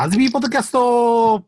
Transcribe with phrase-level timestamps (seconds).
[0.00, 1.42] アズビーポッドキャスト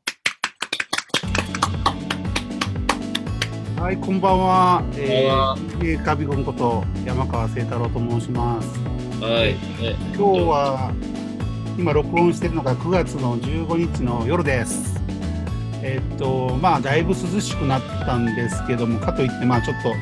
[3.76, 4.84] はい、こんばんは。
[4.96, 8.68] えー、カビゴンこと山川清太郎と申します。
[9.22, 9.54] はい。
[10.16, 10.92] 今日は
[11.78, 15.00] 今録音しているのが9月の15日の夜です。
[15.80, 19.94] えっとまあだいぶ涼しくなったんですけどもかといってまあちょっと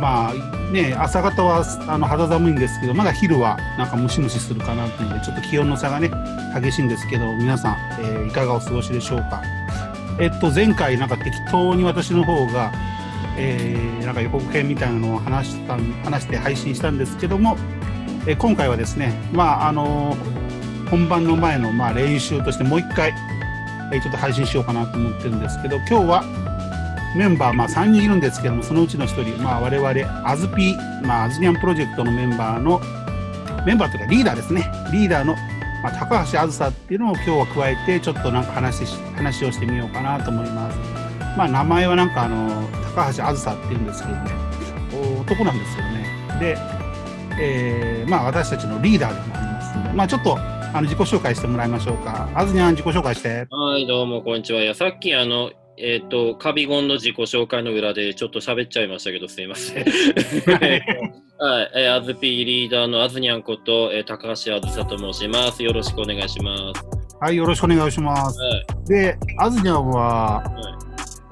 [0.00, 6.10] まあね朝方はあの肌寒いんですけどまだ昼はなんかムシムシするかなというのでちょっと気温の差がね
[6.60, 9.42] 激しいんですけど皆さん、えーいかがお過ごしでしょうか？
[10.18, 12.72] えっと前回なんか適当に私の方が、
[13.36, 17.56] えーなんか予告編みたいなのを話した話して配信したんですけども、
[18.26, 20.16] えー今回はですねまああの
[20.90, 23.10] 本番の前のまあ練習としてもう一回、
[23.92, 26.24] えーちょっと配信しようかなと思ってるんですけど今日は
[27.16, 32.80] メンバーまあ3人いるんですけどもそのうちの1人、まあ、我々アズピー、まあ、アズニャンプロジェクトのメンバーの
[33.64, 35.34] メンバーというかリーダーですねリーダーの、
[35.82, 40.78] まあ、高橋あずさっていうのを今日は加えてちょっとなんか話し話をしてみようかなと思います。
[41.36, 44.30] まあ名前はなんかあの高橋あずさっていうんですけどね
[45.20, 46.06] 男なんですよね。
[46.40, 46.58] で、
[47.40, 52.28] えーまあ私たちのリーダーでもありますのでまあちょっとあの自己紹介してもらいましょうか。
[52.34, 53.46] あずにゃん自己紹介して。
[53.50, 54.60] はい、どうも、こんにちは。
[54.60, 59.84] いや、さっき、あの、えっ、と、カビゴンの自己紹介の裏でちょっと喋っちゃいましたけど、すいません。
[61.38, 65.62] はい、えー、アズピーリーダーのあずにゃんこと、えー高橋あずさと申します。
[65.62, 66.82] よろしくお願いします。
[67.20, 68.38] はい、よろしくお願いします。
[68.40, 68.66] はい。
[68.88, 70.75] で、あずにゃんは、はい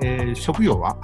[0.03, 0.97] えー職業は？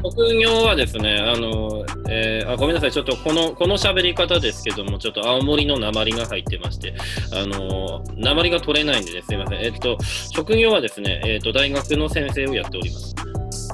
[0.00, 6.94] 副業はですね、あの、えーあごめんなさい、ちょっとこの、この喋り方ですけども、ちょっと青森の鉛が入ってまして、
[7.34, 9.60] あの、鉛が取れないんでね、すいません。
[9.60, 9.98] えっ、と、
[10.32, 13.14] 職業はですね、えっ、と、大学の先生をやっております。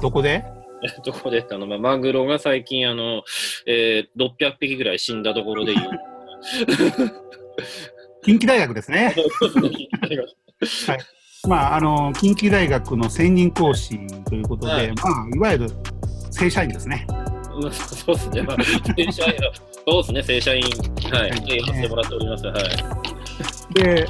[0.01, 0.43] どこで？
[1.05, 1.45] どこで？
[1.49, 3.23] あの、まあ、マグロが最近、あの、
[3.65, 5.89] えー、600匹ぐらい死んだところで言う。
[8.23, 9.15] 近畿大学ですね。
[11.47, 15.71] まあ、あの近畿大学の専任講師ということで、はいまあ、いわゆる
[16.31, 17.07] 正社員ですね。
[17.09, 18.41] うんそうですね。
[18.43, 19.53] まあ、正社員は、
[19.87, 20.63] そうですね、正社員、
[21.11, 22.45] はい、でやらせてもらっております。
[22.45, 23.73] はい。
[23.73, 24.07] で、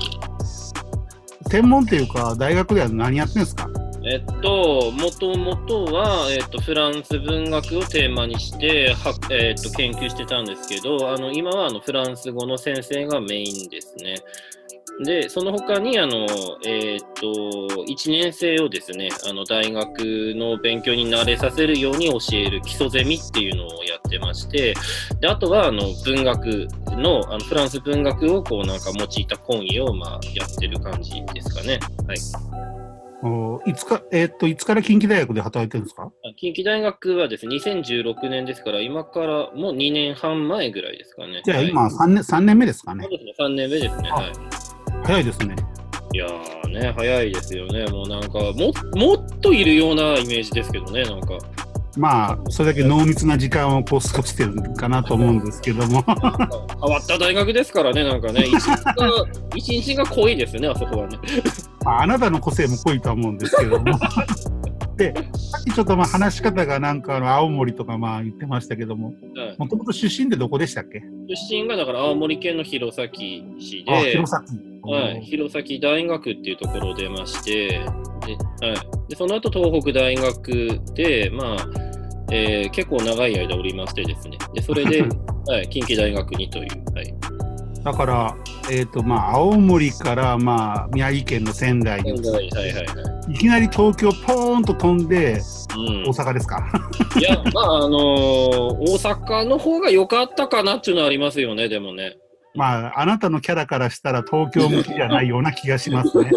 [1.50, 3.70] 専門っていうか、大学では何やってるんですか？
[4.04, 14.16] えっと、もともとは、えっと、フランス文学をテーマにして、はえっと、研究してたんですけど、あの、今は、あの、フランス語の先生がメインですね。
[15.04, 16.26] で、その他に、あの、
[16.66, 17.28] えっと、
[17.88, 20.00] 1年生をですね、あの、大学
[20.36, 24.74] の勉強に慣れさせるように教える基礎ゼミっていうのをやってまして、
[25.22, 26.68] で、あとは、あの、文学
[26.98, 31.80] の、あの、フランス文学を、こう、なんか用いた講義を、まあ、やってる感じですかね。
[32.06, 32.18] はい。
[33.22, 36.10] おいつか、えーっと、いつから近畿大学で働いてるんですか？
[36.38, 41.34] 近畿大学はですね、2016年ですから、今からもう2年半前ぐらいですかね。
[41.34, 43.12] はいじゃあ今3年、三年目ですかねそう。
[43.12, 44.10] ですね、3年目ですね。
[44.10, 44.32] あはい。
[45.04, 45.56] 早いですね。
[46.14, 47.86] いやーね、早いですよね。
[47.88, 51.38] もうなんか、ももっといるようなイメージですけどね、なんか。
[51.98, 56.04] まあ、それだけ濃密な時間をこう過ごしてるかなと思うんですけども。
[56.82, 61.18] 変わった大学ですからね、なんかね、一日が 一日が濃いですね、あそこはね。
[61.84, 63.86] まあ、あなたの個性も濃いとは思うんですけども。
[64.98, 65.22] で、さ
[65.60, 69.14] っきちょっとまあ話し方がなんかあの青森とかまあ言ってましたけども、は
[69.46, 71.02] いもともと出身でどこでしたっけ？
[71.30, 73.08] 出身がだから青森県の弘前
[73.60, 74.70] 市あ、で、弘前。
[74.82, 81.58] はい、弘前大学っていうところを出まして、ではい、でその後東北大学で、まあ
[82.32, 85.04] えー結構長い間おりましてですね、でそれで、
[85.46, 87.14] はい、近畿大学にという、はい、
[87.84, 88.36] だから、
[88.72, 92.84] えっ、と、まあ、青森から、まあ、宮城県の仙台に、はいはいはいは
[93.30, 93.34] い。
[93.34, 95.40] いきなり東京ポーンと飛んで、
[95.88, 96.64] うん大、阪ですか？
[97.20, 102.18] いや、まあ、あのー大阪の方が良かったかなっていうのはありますよね、でもね。
[102.56, 106.32] まあ、あなたのキャラからしたら東京向きじゃないような気がしますね。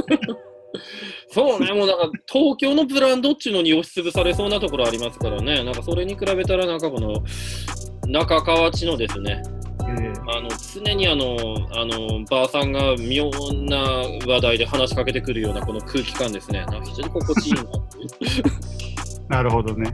[1.28, 7.22] そうね、もうなんか東京のブランドっていうのに押しつぶされそうなところありますからね、なんかそれに比べたら、なんかこの
[8.06, 9.42] 中河内のですね、
[9.88, 11.36] えあの常にあの
[11.74, 13.30] あのばあさんが妙
[13.64, 13.78] な
[14.26, 16.60] 話題で話しかけてくるようなこの空気感ですね。
[16.70, 17.62] なんか非常に心地いいな
[19.28, 19.92] なるほどね。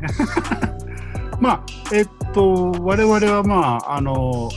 [1.40, 1.64] まあ、
[1.94, 4.48] えっと、我々は、まあ、あの、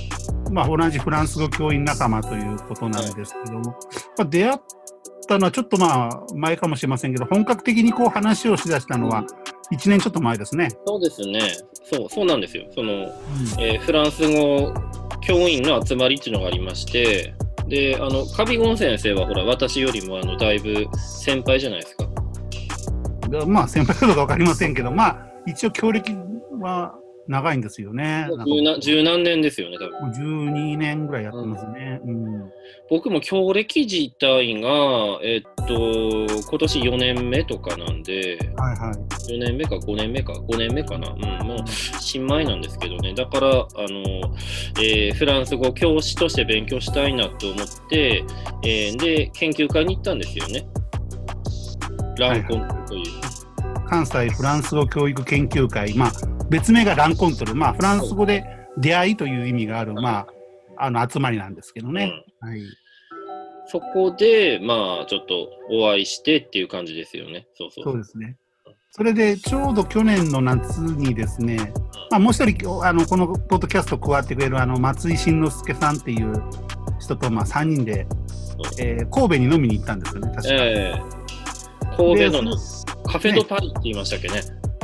[0.51, 3.71] まあ、同じフランス語教員仲間ということなんですけども、
[4.17, 4.59] まあ、出会っ
[5.27, 9.25] たのはちょっとまあ、前かもしれませんけど、本格的にこう話をしだしたのは、
[9.71, 10.69] 1年ちょっと前ですね。
[10.85, 11.39] そうですね。
[11.83, 12.65] そうそうなんですよ。
[12.73, 13.07] その、うん
[13.59, 14.73] えーフランス語
[15.21, 17.33] 教員の集まりっていうのがありまして、
[17.67, 22.10] で、あのカビゴン先生はほら私よりもあのだいぶ先輩じゃないですか。
[23.31, 26.13] でまあ先輩かどうか分かりませんけど、まあ一応経歴
[26.59, 26.95] は
[27.27, 28.27] 長いんですよね。
[28.81, 30.01] 十何年ですよね、多分。
[30.01, 32.01] もう12年ぐらいやってますね。
[32.05, 32.51] うん。
[32.89, 34.69] 僕も強歴自体が、
[35.23, 35.73] えっと、
[36.49, 39.33] 今年4年目とかなんで、はいはい。
[39.33, 41.09] 4年目か5年目か、5年目かな。
[41.09, 41.57] うん、もう
[41.99, 43.13] 新米なんですけどね。
[43.13, 44.35] だから、あの、
[44.81, 48.25] えーフランス語教師として勉強したいなと思って、
[48.63, 50.67] えーで、研究会に行ったんですよね。
[52.17, 53.20] ランコンという。
[53.91, 56.11] 関西フランス語教育研究会、まあ、
[56.49, 58.45] 別名がランコントル、まあ、フランス語で
[58.77, 60.19] 出会いという意味がある、ま
[60.77, 62.13] あ、あの集まりなんですけどね。
[62.39, 62.61] はい。
[63.67, 67.47] そこで、まあ、ちょっとお会いしてっていう感じですよね。
[67.53, 67.83] そうそう。
[67.83, 68.37] そうですね。
[68.91, 71.73] それで、ちょうど去年の夏にですね、
[72.11, 76.41] まあ、もう一人、あの、このポッドキャスト加わってくれる、あの、松井慎之介さんっていう
[77.01, 78.07] 人と、まあ、3人で、
[78.79, 80.53] えー神戸に飲みに行ったんですよね、確か。
[80.53, 81.20] ええ
[82.01, 82.57] 神戸ので
[83.05, 84.41] カフェドパリって言いましたっけね。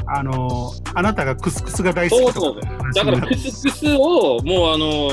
[0.09, 5.11] あの、あなたがクスクスが大好きとそうかそうだからクスクスをもうあの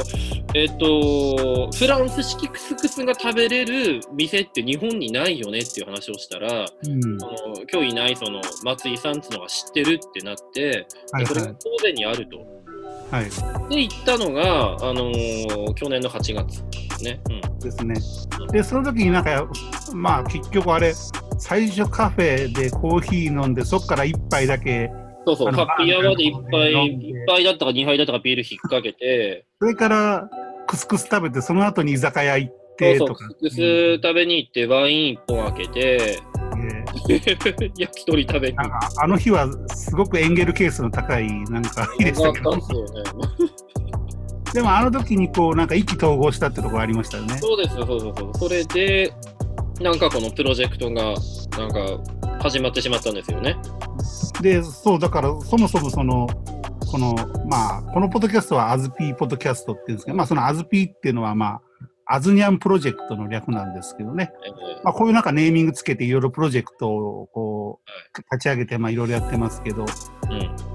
[0.55, 7.19] えっ、とフランス式クスクスが食べれる店って日本にないよねっていう話をしたら、うん。
[7.19, 11.57] その今日いないその松井さんっていうのが知ってるってなって、はいそれがはい。
[11.81, 12.39] 神戸にあると。
[13.11, 13.69] はい。
[13.69, 16.63] で行ったのがあのー去年の8月
[17.03, 17.21] ね。
[17.29, 17.95] うんですね。
[18.53, 19.49] で、その時になんか、
[19.93, 20.93] まあ結局あれ、
[21.47, 24.91] 最初カフェでコーヒー飲んで、そこから一杯だけ、
[25.27, 30.31] そうそう、あのハッピーアワーで1杯、飲んで一杯だったか2杯だったかビール引っ掛けて、それから
[30.67, 33.29] クスクス食べて、その後に居酒屋行っそうてそう、とか。
[33.29, 36.19] クスクス食べに行ってワイン1本開けて、
[37.11, 37.21] え
[37.77, 42.05] 焼き鳥食べにあの日はすごくエンゲル係数の高いなんか日て。
[42.05, 42.53] でしたけど。
[44.55, 47.37] でもあの時にこうなんか意気投合したってところありましたよね。
[47.37, 48.35] そうですよ、そうそうそう。
[48.35, 49.13] それで、
[49.81, 51.15] なんかこのプロジェクトが、
[51.59, 53.57] なんか始まってしまったんですよね。
[54.41, 56.27] で、そう、だからそもそもその、
[56.91, 57.15] この、
[57.49, 61.63] まあ、このポッドキャストはアズピーポッドキャストっていうんですけど、まあそのアズピーっていうのはまあ、
[62.07, 64.31] アズニャンプロジェクトの略なんですけどね。
[64.47, 69.87] えーまあこういうなんかネーミングつけていろいろプロジェクトをこう、立ち上げてまあいろいろやってますけど、うん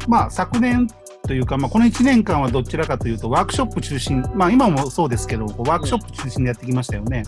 [0.08, 0.88] まあ昨年
[1.30, 7.22] というか、まあこの1年間はどちらかというとワークショップ中心、まあ今もそうですけど、ワークショップ中心でやってきましたよね。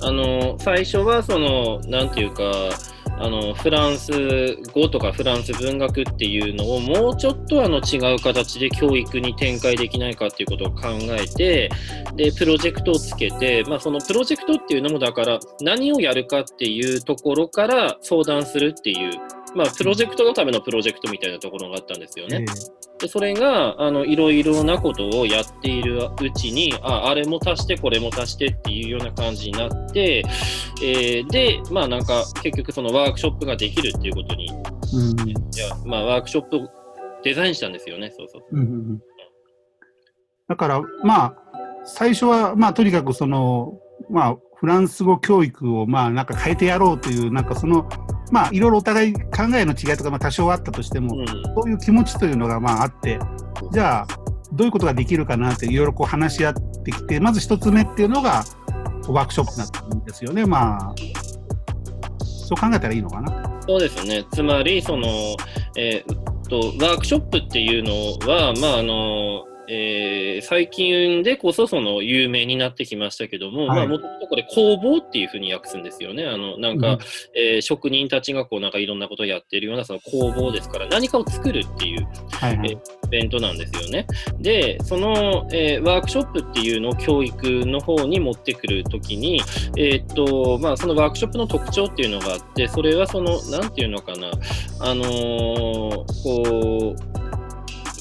[0.00, 2.44] あの最初はそのなんていうか
[3.18, 4.12] あのフランス
[4.72, 11.68] 語とかフランス文学っていうのをもうちょっとあの違う形で教育に展開できないかっていうことを考えて
[12.14, 19.18] でプロジェクトをつけて、まあ、そのプロジェクトっていうのもだから何をやるかっていうところから相談するっていう。
[19.54, 22.44] まあ、プロジェクトのためのプロジェクトみたいなところがあったんですよね。
[23.00, 30.24] でそれがあのいろいろなことをやっているうちにああれも足してこれも足してっていうような感じになって、
[30.82, 34.50] えーでまあなんか結局そのワークショップができるっていうことにい
[34.94, 35.28] うん。
[35.56, 36.68] や、まあ、ワークショップを
[37.22, 38.12] デザインしたんですよね。
[38.16, 38.42] そうそう。
[38.52, 39.02] うんうんうん。
[40.48, 41.34] だから、まあ、
[41.84, 43.78] 最初は、まあ、とにかくその、
[44.10, 47.88] まあ、フランス語教育を、まあ、なんか変えてやろうという、なんかその、
[48.30, 49.20] まあ、いろいろお互い考
[49.54, 53.18] えの違いとか、まあ、多少あったとしても、うんそういう気持ちというのが、まあ、あって、
[53.72, 54.06] じゃあ、
[54.52, 56.54] どういうことができるかなって、いろいろこう話し合っ
[56.84, 58.44] てきて、まず一つ目っていうのが、
[59.08, 60.46] ワークショップになったんですよね。
[60.46, 60.94] まあ、
[62.24, 63.60] そう考えたらいいのかな。
[63.66, 64.24] そうですよね。
[64.32, 65.08] つまり、その、
[65.76, 76.26] えーっと、ワークショップっていうのは、まあ、あの、えー最近でこそその有名になってきましたけども、はいまあもともとこれ工房っていうふうに訳すんですよね。
[76.26, 76.98] あのなんか、うん
[77.34, 82.70] えー職人たちがこうなんかいろんなことをやってるようなその工房ですから何かを作るっていうはいはい。
[82.70, 84.06] イベントなんですよね。
[84.38, 89.40] で、その、えーワークショップっていうのを教育の方に持ってくるときに、
[89.76, 94.30] えーっと、まあ、そのワークショップの特徴っていうのがあって、それはその、なんていうのかな、
[94.80, 95.88] あのー
[96.22, 97.27] こう、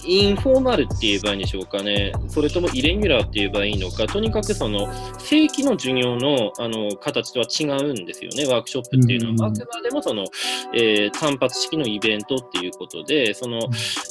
[0.08, 4.88] インフォーマルって言えばいいんでしょうかね、それともイレギュラーって言えばいいのか、とにかくその
[5.20, 9.50] 正規の授業のあの形とは違うんですよね、ワークショップっていうのは。
[9.50, 9.54] うん。
[9.54, 10.26] あくまでもその、
[10.74, 13.60] えー単発式のイベントっていうことで、その、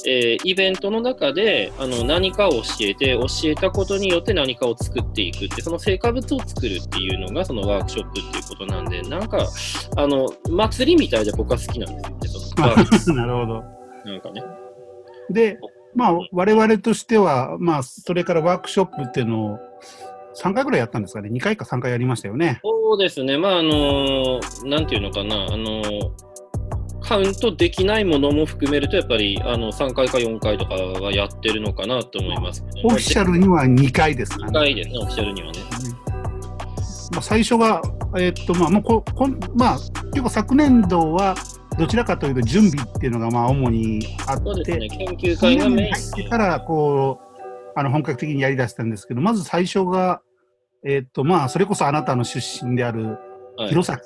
[0.05, 9.47] えーイベントの中であの何かを教えて、教えたことによって何かを作っていくって、その成果物を作るっていうのがそのワークショップっていうことなんで、なんか、
[9.95, 12.51] あの、祭りみたいで僕は好きなんですよね、
[13.03, 13.63] その なるほど。
[14.05, 14.43] なんかね。
[15.29, 15.57] で、
[15.95, 19.59] まあ、我々としては、まあ、それからワークショップっていうのを
[20.35, 21.29] 3回ぐらいやったんですかね。
[21.29, 22.59] 2回か3回やりましたよね。
[22.63, 25.81] そうですね、まあ、あの、なんていうのかな、あの、
[27.01, 34.51] カウントできないものも含めると、やっぱりあの3回か4回とかはやってるのかなと思いますオフィシャルには2回ですか2ね。
[34.53, 35.59] 回ですね、オフィシャルにはね。
[37.13, 37.81] まあ、最初が、
[38.17, 39.77] えーっと、まあ、もうここん、まあ、
[40.11, 41.35] 結構昨年度は、
[41.77, 45.93] どちらかというと準備っていうのがまあ主にあって、ね、研究会がメイン。
[45.93, 47.27] 入ってからこう
[47.75, 50.21] あの本格的にやりだしたんですけど、まず最初が、
[50.83, 53.19] えーっとまあ、それこそあなたの出身である
[53.57, 53.69] はい。
[53.69, 53.99] 弘前、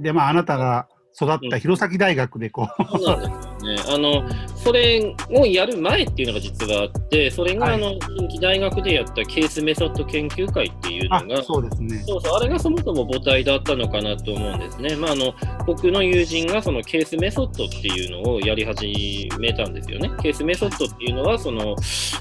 [0.00, 3.94] で、まあ、あなたが育った弘前大学でこう、そうなんですよね。
[3.94, 4.24] あの、
[4.56, 12.02] それをやる前っていうのが実はあって、それが、はいあの、近畿大学でやったケースメソッド研究会っていうあのが、そうですね。
[12.06, 14.96] そうそう、あれがそもそも母体だったのかなと思うんですね。
[14.96, 15.32] まあ、あの、
[15.66, 20.10] 僕の友人がそのケースメソッドっていうのをやり始めたんですよね。
[20.20, 21.76] ケースメソッドっていうのは、その、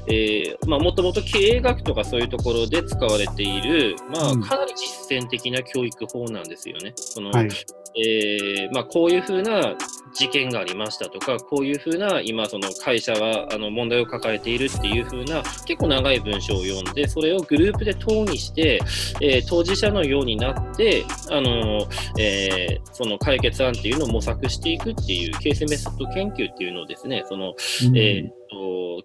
[0.07, 6.93] えーまあ、もともと経営学とかそういうところで使われている、まあ、うんかなり実践的な教育法なんですよね。
[6.95, 7.49] その、はい。
[7.95, 9.75] えーまあ、こういうふうな
[10.13, 18.79] 事件がありましたとか、こういうふうな今、その会社があの問題を抱えているっていうふうな結構長い文章を読んで、それをグループで討議して、
[19.21, 21.87] えー当事者のようになって、あの
[22.19, 27.53] えーその解決案っていうのを模索していくっていうケースメソッド研究っていうのをですね、その
[27.87, 27.97] うん。
[27.97, 28.43] えーっと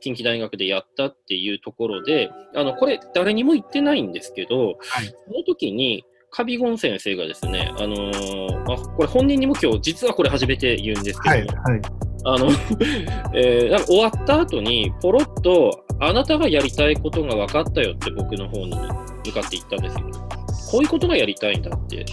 [0.01, 5.07] 近畿大学でやったっていうところで、あのこれ、誰にも言ってないんですけど、はい。
[5.07, 11.47] その時に、カビゴン先生がですね、あのーまあ、これ本人にも今日、実はこれ初めて言うんですけはい。
[11.47, 11.81] ども、はい。
[12.25, 12.51] あの、
[13.35, 20.01] えーなんか終わった後に、ポロッと、あなたがやりたいことが分かったよって僕の方に向かって言ったんですよ。
[20.71, 22.05] こういうことがやりたいんだって。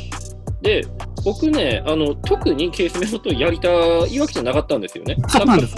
[0.62, 0.88] で、
[1.24, 5.18] 僕ね、あの、特にケースメソッドをやりたいわけじゃなかったんですよね。
[5.28, 5.76] そうなんです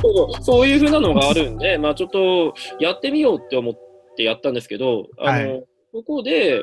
[0.00, 3.74] そうそういうふうなのがあるんで、まあちょっとやってみようって思っ
[4.16, 5.60] てやったんですけど、あの、は
[5.92, 6.62] ここで、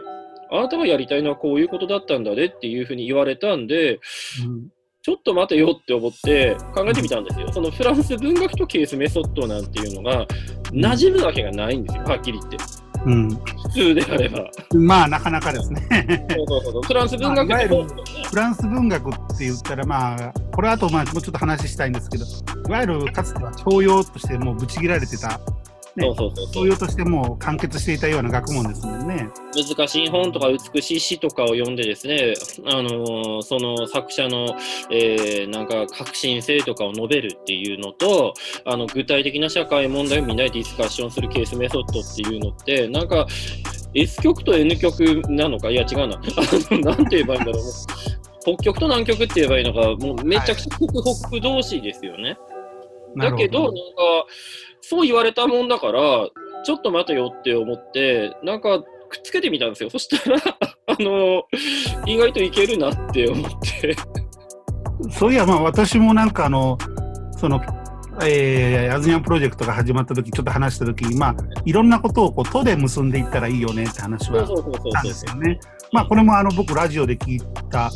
[0.52, 4.70] あなたがやりたいのはこういうことだったんだねっていうふうに言われたんで、うん
[5.04, 7.52] ちょっと待てよって思って考えてみたんですよ。
[7.52, 10.28] そのフランス文学とケースメソッドなんていうのが
[10.72, 12.58] 馴染むわけがないんですよ、はっきり言って。
[13.08, 13.30] うん。
[13.30, 14.46] 普通であれば。
[14.76, 16.28] まあ、なかなかですね。
[16.30, 22.26] そうそうそうフランス文学まあフランス文学って言ったら、まあ、これあと、まあ、もうちょっと話したいんですけど、
[22.68, 25.40] いわゆるかつては教養としてもうぶち切られてた、
[25.96, 29.30] ねそうそうそうそう教養としてもう完結していたような学問ですもんね。
[29.54, 32.34] 難しい本とか美しい詩とかを読んでですね、
[32.66, 34.56] あのーその作者の、
[34.92, 38.34] えーなんか革新性とかを述べるっていうのと、
[38.66, 43.28] あの具体的な社会問題をみんなでディスカッションするケースメソッドっていうのって、なんか
[43.94, 46.20] S 極と N 極なのか、いや違うな、 あ
[46.72, 47.64] のなんて言えばいいんだろう。
[48.44, 52.38] 北極と南極って言えばいいのか、もうめちゃくちゃ北北同士ですよね。
[53.18, 53.74] だけど、なんか、
[54.82, 56.30] そう言われたもんだから、
[56.64, 59.90] ちょっと待てよって思って、なんか、くっつけてみたんですよ。
[59.90, 60.38] そしたら、
[60.88, 61.44] あの、
[62.06, 63.96] 意外といけるなって思って。
[65.10, 66.78] そういや、まあ、私もなんか、あの、
[67.38, 67.60] その、
[68.24, 71.36] えー、アズニアンプロジェクトが始まった時ちょっと話した時に、まあ、
[71.66, 75.60] いろんなことをこう、都で結んでいったらいいよねって話はしたんですよね。
[75.92, 77.90] まあ、これもあの、僕、ラジオで聞いた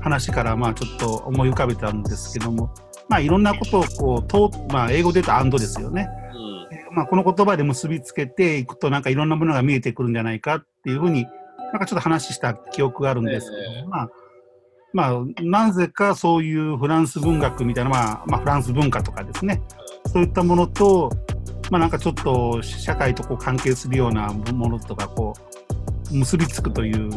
[0.00, 2.70] 話から、まあ、ちょっと思い浮かべたんですけども、
[3.08, 6.08] まあ、いろんなことをこう、とまあ、英語で言うとアンドですよね。
[6.92, 11.26] まあ、この言葉で結びつけていくと、なんかいろんなものが見えてくるんじゃないかっていうふうに、
[11.72, 14.10] なんかちょっと話した記憶があるんですけど、ええまあ、
[14.92, 19.62] まあ、なぜかそういうフランス文学みたいな、まあ、まあ、フランス文化とかですね、
[20.12, 21.10] そういったものと、
[21.70, 25.49] まあ、なんかちょっと社会とこう関係するようなものとか、こう、
[26.10, 27.08] 結びつくという、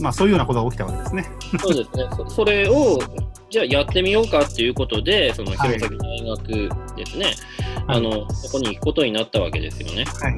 [0.00, 1.26] まあ、そういうようなことが起きたわけですね。
[1.58, 2.08] そうですね。
[2.16, 2.98] そそれを、
[3.50, 7.34] じゃあやってみようかっていうことで、そのはい弘前大学ですね、はい
[7.88, 10.04] あの、そこに行くことになったわけですよね。
[10.04, 10.34] はい。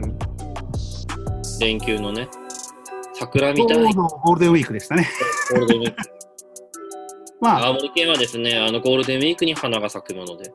[1.60, 2.28] 連休のね。
[3.14, 5.08] 桜みたいなゴールデンウィークでしたね。
[5.50, 5.96] ゴールデンウィーク。
[7.40, 10.52] まあ、青森県はですね、あのゴールデンウィークに花が咲くもので。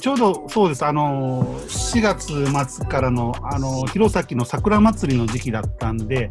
[0.00, 2.26] ちょうどそうです、あの4月
[2.70, 6.30] 末からのあの弘前の桜祭りの時期だったんで、はい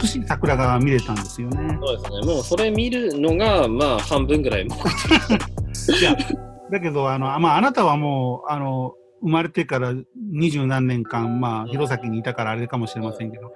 [0.00, 1.78] 美しい桜が見れたんですよね。
[1.82, 2.34] そうですね。
[2.34, 4.76] もうそれ見るのが、まあ半分ぐらいも
[5.98, 6.16] いや
[6.70, 13.52] だけどあの、まあ、あなたはもうあの生まれてから二十何年間、まあ、弘前にいたからあれかもしれませんけど、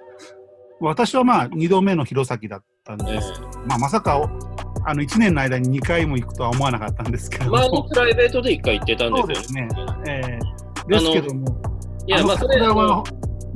[0.79, 3.41] 私はまあ2度目の弘前だったんえです。
[3.67, 4.54] まあ、まさかお
[4.85, 7.51] あの1年の間に2回も行くとは思わなかったんですけども。
[7.51, 9.33] 前にプライベートで一回行ってたんでよね。
[9.33, 9.69] ね。
[10.07, 11.61] えーですけども、
[12.07, 13.03] いや、まあそれはの、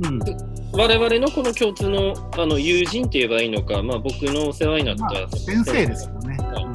[0.02, 0.18] うん、
[0.72, 6.36] 我々のこの共通のあの友人って言えばいいのか、まあ僕のお世話になった、まあ、先生ですよね。
[6.38, 6.72] はいうん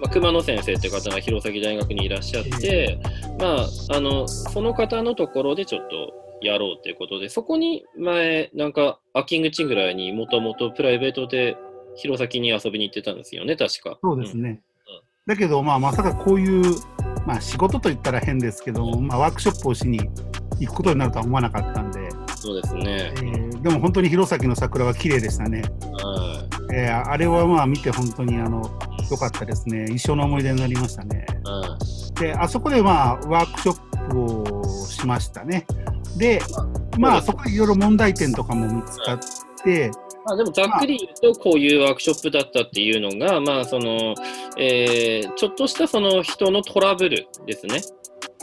[0.00, 2.98] まあ、熊野先生って方が弘前大学にいらっしゃって、
[3.38, 11.58] まあ、あの、その方のところでちょっとやろうっていうことで、そこに前、なんか、秋口ぐらいにもともとプライベートで
[12.00, 13.98] 弘前に遊びに行ってたんですよね、確か。
[14.02, 14.50] そうですね。
[14.50, 14.60] うん
[15.26, 16.74] だけど、まあ、まさかこういう、
[17.24, 20.00] まあ、仕事と言ったら変ですけど、まあ、ワークショップをしに
[20.58, 23.20] 行くことになるとは思わなかったんで、そうですねえ。
[23.20, 25.62] ーでも本当に弘前の桜は綺麗でしたね。
[26.02, 28.62] はえーあれはまあ見て本当にあの
[29.10, 29.92] 良かったですね。
[29.92, 31.26] 一生の思い出になりましたね。
[31.44, 35.66] うんで、あそこでまあ、ワークショップをしましたね。
[36.18, 36.40] で、
[36.98, 39.18] まあ、そこでいろいろ問題点とかも見つかっ
[39.64, 39.90] て、
[40.26, 44.14] まあ、でもざっくり言うと、こういうワークショップだったっていうのが、まあその
[44.58, 47.80] えーちょっとしたその人のトラブルですね。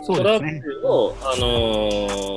[0.06, 0.46] トラブ。
[0.46, 1.90] ルを、あの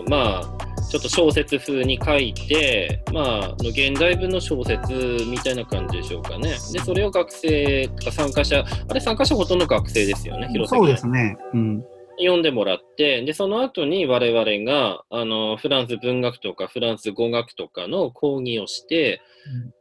[0.02, 4.92] ーまあ、ちょっと小説風に書いて、まあ、あの現代文の小説
[5.26, 6.50] みたいな感じでしょうかね。
[6.72, 11.36] で、それを学生とか参加者、あれ参加者ほとんど学生ですよね、広瀬そうですね。
[11.54, 11.84] うん。
[12.20, 19.20] 読んでもらって、で、その後に我々が、あの、フランス文学とかフランス語学とかの講義をして、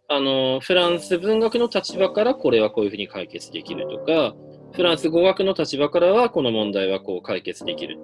[0.07, 4.35] あの、フランス文学の立場からこれはこういうふうに解決できるとか、
[4.73, 7.99] フランス語学の立場からはこの問題はこう解決できる。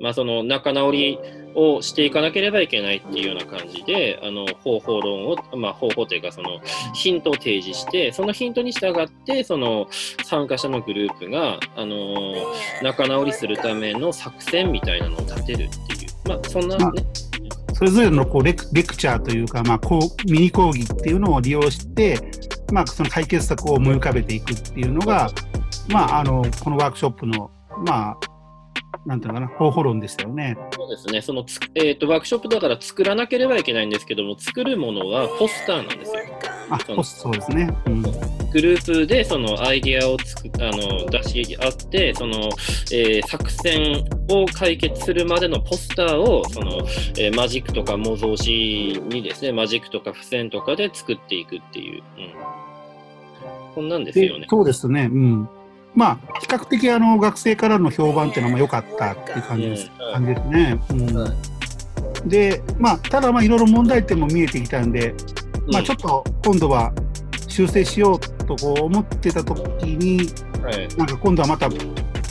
[0.00, 1.18] まあ、その仲直り
[1.54, 6.60] をしていかなければいけないっていうような感じで、あの、方法論を、まあ、方法というか、その、
[6.94, 9.88] ヒントを提示して、そのヒントに従って、その、
[10.24, 12.34] 参加者のグループが、あの、
[12.82, 16.84] 仲直りするための作戦みたいなのを立てるっていう、まあ、そんなね、
[17.80, 22.20] それぞれのこうレクレクチャーというか、まあ、こうミニ講義っていうのを利用して、
[22.72, 25.30] まあ、その解決策を思い浮かべていくっていうのが、
[25.88, 27.50] まあ、あのこのワークショップの、
[27.86, 28.18] まあ、
[29.06, 30.56] なんていうのかな、方法論でしたよね。
[30.72, 36.20] そうですね、そのつ、えーと、ワークショップだから作らなければいけないんですけども、作るものはポスターなんですよ。
[36.70, 37.68] あ、そそうですね。
[37.86, 38.02] うん。
[38.02, 38.10] グ
[38.60, 42.50] ループでそのアイディアをつくあの出し合って、その、
[42.92, 46.78] えー作戦を解決するまでのポスターをその、
[47.18, 54.46] えーマジックとか模造紙にですね、マジックとか付箋とかで作っていくっていう、うん、こんなんですよね。
[54.50, 55.08] そうですね。
[55.10, 55.48] うん。
[55.94, 60.12] まあ、比較的あの学生からの評判っていうのはまあ良かったっていう感じです,、うん。
[60.12, 60.80] 感じですね。
[60.90, 61.16] うん。
[61.16, 61.60] はい
[62.26, 65.14] で、まあ、ただまあいろいろ問題点も見えてきたんで、
[65.72, 66.92] まあ、ちょっと今度は
[67.48, 70.88] 修正しようとこう思ってた時に、と、はい。
[70.96, 71.68] なんか今度はまた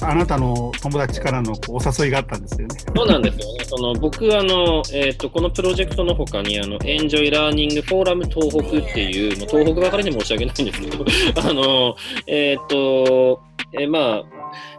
[0.01, 2.75] あなたの友達からのお誘いがあったんですよね。
[2.95, 3.65] そうなんですよね。
[3.65, 11.05] その僕あの、えー、とこのプロジェクトの他にあのエンジョイラーニングフォーラム東北っていう、もう東北ばかりに申し訳ないんですけど、
[11.49, 11.95] あの
[12.27, 13.41] えっ、と、
[13.73, 14.23] えーまあ、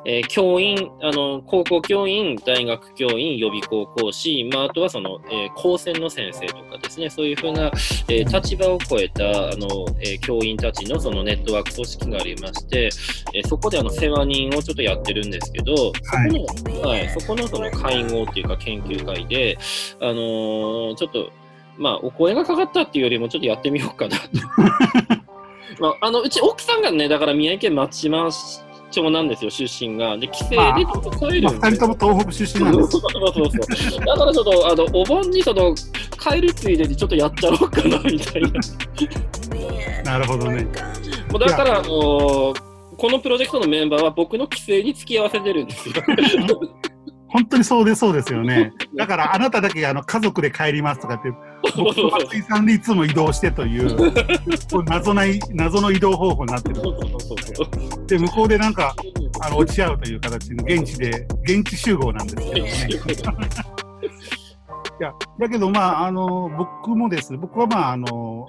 [0.04, 7.70] えー教員あの、高校教員、大学教員、予備校講師、まあ、あとはその、えー高専の先生とかですね、そういうふうな、
[8.08, 12.90] えー立場を超えたあの、えー教員たちのそのネットワーク組織がありまして、
[13.34, 15.92] えーそこであの世話人をちょっとやってるんですけど、そこ
[16.82, 19.56] のはい、そこのその会合っていうか研究会で、
[20.00, 21.30] あのーちょっと、
[21.78, 24.24] まあ、お声がかかったっていうよりも、ちょっとやってみようかなと。
[25.78, 28.28] まあ、あのうち奥さんがね、だから宮城県松島
[28.90, 30.16] 長なんですよ、出身が。
[30.18, 32.90] で、帰省でちょっと帰るまあ、2人とも東北出身なんです。
[32.90, 34.04] そうそうそうそう。
[34.04, 35.74] だからちょっと、あの、お盆にその、
[36.18, 38.50] 帰るついでにちょっとやっちゃおうかな、みたいな。
[40.04, 40.66] なるほどね。
[41.30, 42.54] もうだから、あの
[43.00, 45.94] このプロジェクトのメンバーは僕の帰省に付き合わせてるんですよ。
[47.30, 48.72] 本当にそうでそうですよね。
[48.96, 51.32] だからあなただけあの家族で帰りますとかって、
[51.76, 54.12] 僕と松井さんでいつも移動してという、
[54.86, 56.76] 謎ない謎の移動方法になってる。
[56.76, 58.06] そうそうそうそう。
[58.06, 58.94] で、向こうでなんか、
[59.42, 63.48] あの落ち合うという形の現地で、現地集合なんですけどね。
[65.00, 68.46] いや、だけどまあ、あの、僕もですね、僕はまあ、あの、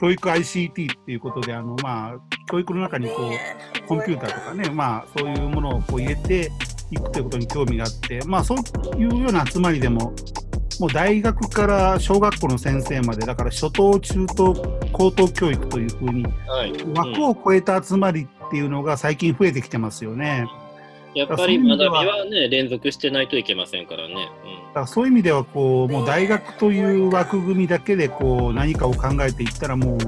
[0.00, 2.14] 教育 ICT っていうことで、あの、まあ、
[2.50, 6.50] 教育の中にこう、コンピューターとかね、まあ、そういうものをこう入れて
[6.90, 8.58] いくということに興味があって、まあ、そう
[8.96, 10.12] いうような集まりでも、
[10.78, 16.72] もう大学から小学校の先生まで、だから初等、中等、高等教育というふうに、はい。
[16.94, 20.46] 枠を超えた集まりっていうのが最近増えてきてますよね。
[21.14, 24.14] やっぱり学びはね、連続してないといけませんからね。
[24.14, 24.20] だ
[24.74, 29.98] からそういう意味ではこうもう大学という枠組みだけでこう何かを考えていったらもう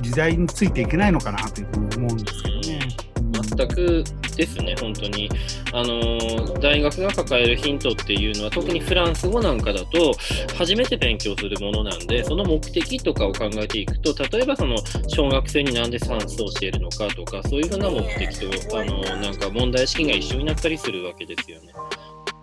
[0.00, 2.88] 時代についていけないのかなというふうに思うんですけどね。
[3.16, 3.42] うん。
[3.42, 4.04] 全く
[4.36, 5.28] ですね、本当に。
[5.72, 10.14] あの大学が抱えるヒントっていうのは、特にフランス語なんかだと、
[10.56, 14.76] 初めて勉強するものなんで、その目的とかを考えていくと、例えばその
[15.08, 21.72] 小学生になんで算数を教えるのかとか、そういうふうな目的と、あのなんか問題意識が一緒になったりするわけですよね。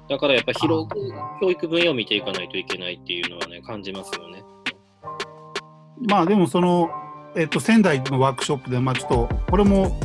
[0.09, 0.95] だからやっぱ広く
[1.39, 4.43] 教育分野を見ていかないといけないっていうのはね、感じますよね。
[6.07, 6.89] まあでもその、
[7.35, 9.99] えっと、仙台のワークショップでまあちょっとこれも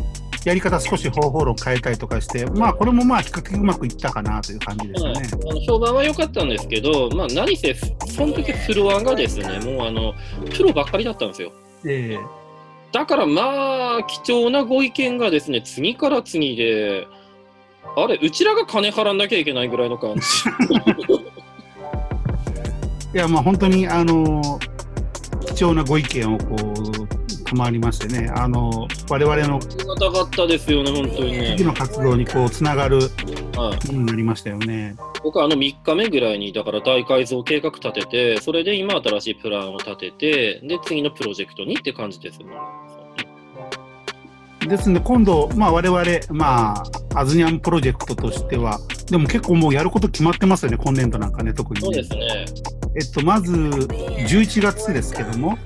[0.45, 5.29] やり方少し方法論変えたりとかしてまあこれもまあ比較的うまくいったかなという感じですはいね。
[5.33, 10.15] あの評判は良かったんですけど、まあ、何せ、その時フロアがですね、もうあの
[10.55, 11.53] プロばっかりだったんですよ。
[11.87, 12.45] ええ
[12.93, 17.09] だからまあ、貴重なご意見がですね、次から次で、
[17.97, 20.21] あれ、うちらが金払わなきゃいけないぐらいの感じ。
[23.15, 24.59] いやまあ本当にあの
[25.47, 27.14] 貴重なご意見をこうク
[27.55, 31.65] もありましてね、あの我々のありがたかったですよね、本当にね次。
[31.65, 32.99] の活動にこうつながる
[33.57, 34.97] はい、ものになりましたよね。
[35.23, 42.55] 僕はあの3日目ぐらいに、だから大改造計画立てて、それで今新しいプランを立てて、で、次のプロジェクトにって感じですよね。
[44.67, 46.83] ですので、今度、まあ、我々、ま
[47.15, 51.85] あ、アズニャンプロジェクトとしては、でも結構もうやること決まってますよね、今年度なんかね、特に、ね。
[51.85, 52.45] そうですね。
[52.97, 55.59] えっと、まず、11月ですけども、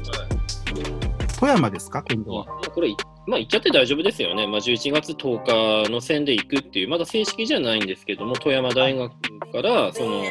[1.39, 2.47] 富山ですか、今度は？
[2.47, 2.95] まあ、これ、
[3.27, 4.47] まあ、行っちゃって大丈夫ですよね。
[4.47, 9.13] まあ、11月10日の線で行くっていう、まだ正式じゃないんですけども、富山大学
[9.53, 10.25] から、その、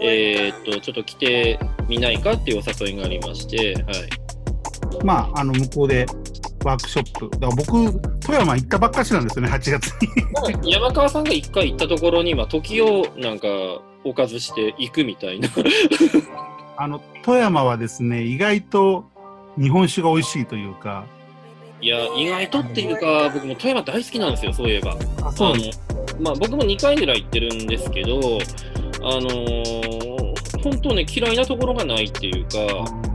[0.00, 3.80] えーっと、ちょっと来てみないかっていうお誘いがありまして、は
[5.00, 5.04] い。
[5.04, 6.06] まあ、あの、向こうで
[6.64, 7.30] ワークショップ。
[7.30, 9.88] だから僕、富山行ったばっかしなんですよね、8月
[10.62, 10.72] に。
[10.72, 13.48] 山川さんが一回行ったところには、時をなんか、
[14.04, 15.48] おかずして行くみたいな。
[16.76, 19.06] あの、富山はですね、意外と
[19.58, 21.04] 日本酒が美味しいというか、
[21.80, 24.96] いや、意外とっていうか、僕も富山大好きなんですよ、そういえば。
[25.22, 25.54] あ、そう
[26.20, 28.38] まあ、僕も2回ぐらい行ってるんですけど、
[29.02, 33.14] あのー本当ね、嫌いなところがないっていうか、うん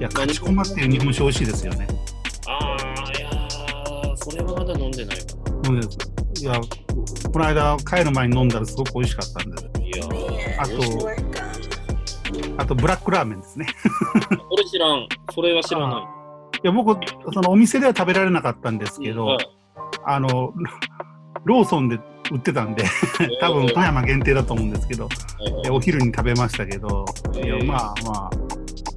[0.00, 1.86] いや、勝ち駒っていう日本酒美味しいですよね。
[2.46, 5.22] ああ、いやー、それはまだ飲んでないか
[5.64, 6.42] そうです。
[6.42, 6.58] いや、
[7.30, 9.62] この間帰る前に飲んだらすごく美味しかったんで。
[9.62, 9.86] な。
[9.86, 11.31] いやー、あと、
[12.56, 13.66] あとブラックラーメンですね。
[14.48, 15.08] これ知らん。
[15.34, 16.58] それは知らない。
[16.64, 16.98] いや、僕、
[17.32, 19.48] そのお店では食べられなかったんですけど、はい
[20.04, 20.52] あの、
[21.44, 21.98] ローソンで
[22.30, 22.84] 売ってたんで、
[23.40, 25.10] 多分富山限定だと思うんですけど、は
[25.48, 28.30] いはいでお昼に食べましたけど、いやえーまあま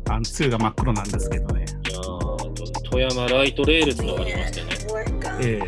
[0.09, 1.65] あ、あのつゆが真っ黒なんですけどね。
[1.89, 4.67] いやー富山ライトレールっていうのがありましてね。
[5.41, 5.59] え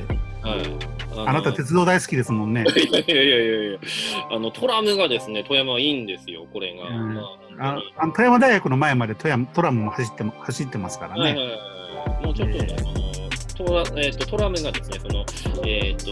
[0.44, 0.97] えはい。
[1.24, 2.64] のあなた鉄道大好きですもんね。
[3.08, 3.80] いやいやいやいや
[4.32, 6.88] あのトラムがですね、富山はいいんですよ、これが。
[6.88, 7.22] うんま
[7.60, 11.22] あ、あ富山大学の前まで富山トラムも走っても走ってますからね。
[11.22, 11.54] はいはいは
[12.22, 15.26] い、もうちょっとね、あのトラえー、とトラムがですね、その
[15.66, 16.12] えっ、と、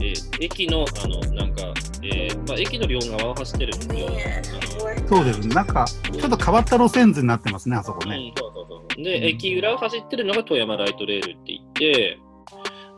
[0.00, 1.62] えー駅の、あの、なんか、
[2.02, 4.08] えーまあ、駅の両側を走ってるんですよ。
[4.08, 5.48] あそうです。
[5.48, 8.16] なんか、ちょっと変わった路線図になってますね、あそこのね。
[8.16, 9.04] うん、そうそうそう。
[9.04, 12.18] で、うん駅裏を走ってるのが富山ライトレールって言って、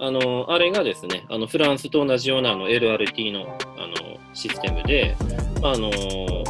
[0.02, 3.42] あの、あれがですね、あのフランスと同じようなあの LRT の
[3.78, 5.14] あのシステムで、
[5.62, 5.90] あの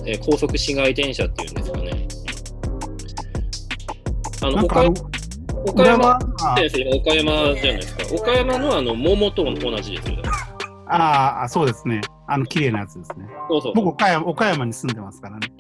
[0.07, 2.09] えー高速市街電車っていうんですかね。
[4.41, 4.95] あの岡山、
[5.67, 6.19] 岡山
[6.97, 8.15] 岡山じゃないですか。
[8.15, 10.17] 岡山のあの桃と同じですよ。
[10.89, 12.01] ああ、そうですね。
[12.29, 13.27] あの、綺麗なやつですね。
[13.51, 13.73] そうそう。
[13.75, 15.53] 僕、岡山、岡山に住んでますからね。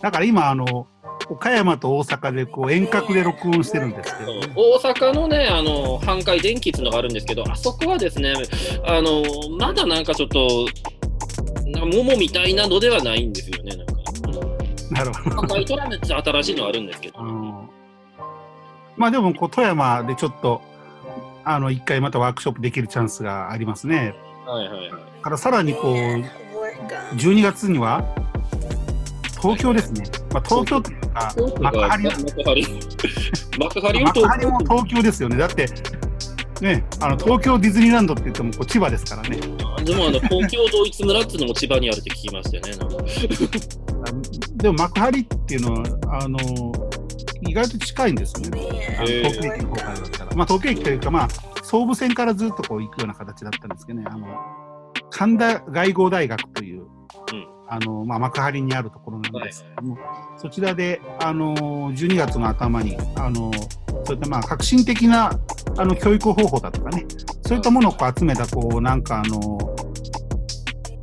[0.00, 0.86] だから今、あの、
[1.28, 8.34] 岡山と大阪でこう遠隔で録音してるんですけど、大阪のね、あの、阪海電気っていうのがあるんですけど、あそこはですね、
[8.86, 9.22] あの、
[9.56, 10.66] まだなんかちょっと、
[11.66, 13.94] な桃みたいなのではないんですよね、なんか。
[14.90, 15.36] なるほど。
[15.36, 17.70] 阪海トラムって新しいのあるんですけど、あの
[18.96, 20.60] まあでも、こう、富山でちょっと、
[21.44, 24.14] あの、一回またワークショップできるチャンスがありますね。
[24.46, 25.22] はいはいはい。
[25.22, 25.94] からさらにこう、
[27.16, 28.04] 12月には、
[29.44, 30.04] 東京ですね。
[30.32, 32.64] まあ、東京いうか、幕張幕張。
[33.58, 35.36] 幕張も東京ですよね。
[35.36, 35.66] だって、
[36.62, 39.36] ね、あの東京ディズニーランドって言ってもこう千葉ですからね。
[39.36, 39.46] で
[39.94, 42.94] もあの東京ドイツ村っていうのも千葉にあるって聞きましたよね。
[44.56, 45.84] でも幕張っていうのは、
[46.22, 46.38] あの
[47.46, 48.96] 意外と近いんですよね。
[48.98, 50.32] あの東京駅の方からだったら。
[50.36, 51.28] まあ、東京駅というか、まあ、
[51.62, 54.06] 総武線からずっとこう行くような形だったんですけどね。
[54.08, 54.26] あの
[55.10, 56.86] 神田外語大学という、
[57.32, 59.98] うんあのまあ、幕張にあるところなんですけども、
[60.36, 61.54] そちらで、あの
[61.92, 63.50] 12月の頭に、あの
[64.04, 65.32] そういったまあ革新的な
[65.76, 67.06] あの教育方法だとかね、
[67.46, 69.58] そういったものをこう集めた、こうなんかあの、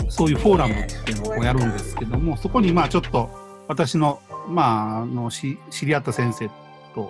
[0.09, 3.29] そういうフォーラムっていうのをやるんですけども、そこにまあちょっと
[3.67, 6.49] 私の,、まあ、あのし知り合った先生
[6.93, 7.09] と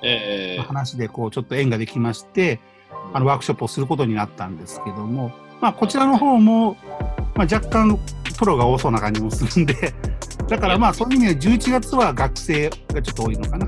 [0.65, 2.59] 話でこうちょっと縁ができまして、
[3.13, 6.77] あのワークショップをすることになったんですけども、まあ、こちらの方も、
[7.35, 7.97] まあ、若干
[8.37, 9.93] プロが多そうな感じもするんで、
[10.47, 13.67] だからまあそういう意味で11月は学生がちょっと多いのかな。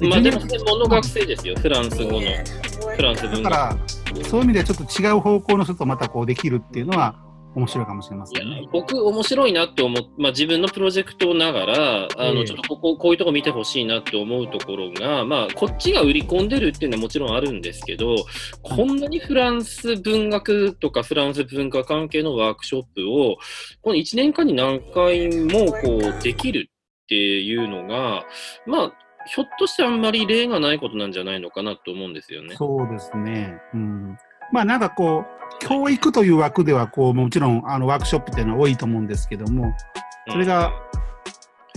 [0.00, 2.20] えまあでも12専門の学生ですよ、フランス語の。
[2.96, 3.44] フランス文学。
[3.44, 3.76] だから、
[4.24, 7.14] そういう意味ではちょっと違う方向の人とまたこうできるっていうのは
[7.54, 8.66] 面白いかもしれませんね。
[8.72, 18.16] 僕、面白いなって思う、まあ、自分のプロジェクトながら、あのええちょっとこここういうとこ見てほしいなって思うところが、まあ、こっちが売り込んでるっていうのはもちろんあるんですけど、
[18.62, 23.36] こんなにフランス文学とかフランス文化関係のワークショップを、
[23.82, 28.24] この1年間に何回もこうできるっていうのが、
[28.66, 28.92] まあ、
[29.26, 32.56] ひょっとしてあんまり例がないことなんじゃないのかなと思うんですよね。
[32.56, 33.60] そうですね。
[33.74, 34.16] うん。
[34.52, 35.31] まあなんかこう、
[35.62, 39.72] 教育という枠ではこう、もちろんあのワークショップっていうのは多いと思うんですけども、
[40.28, 40.72] それが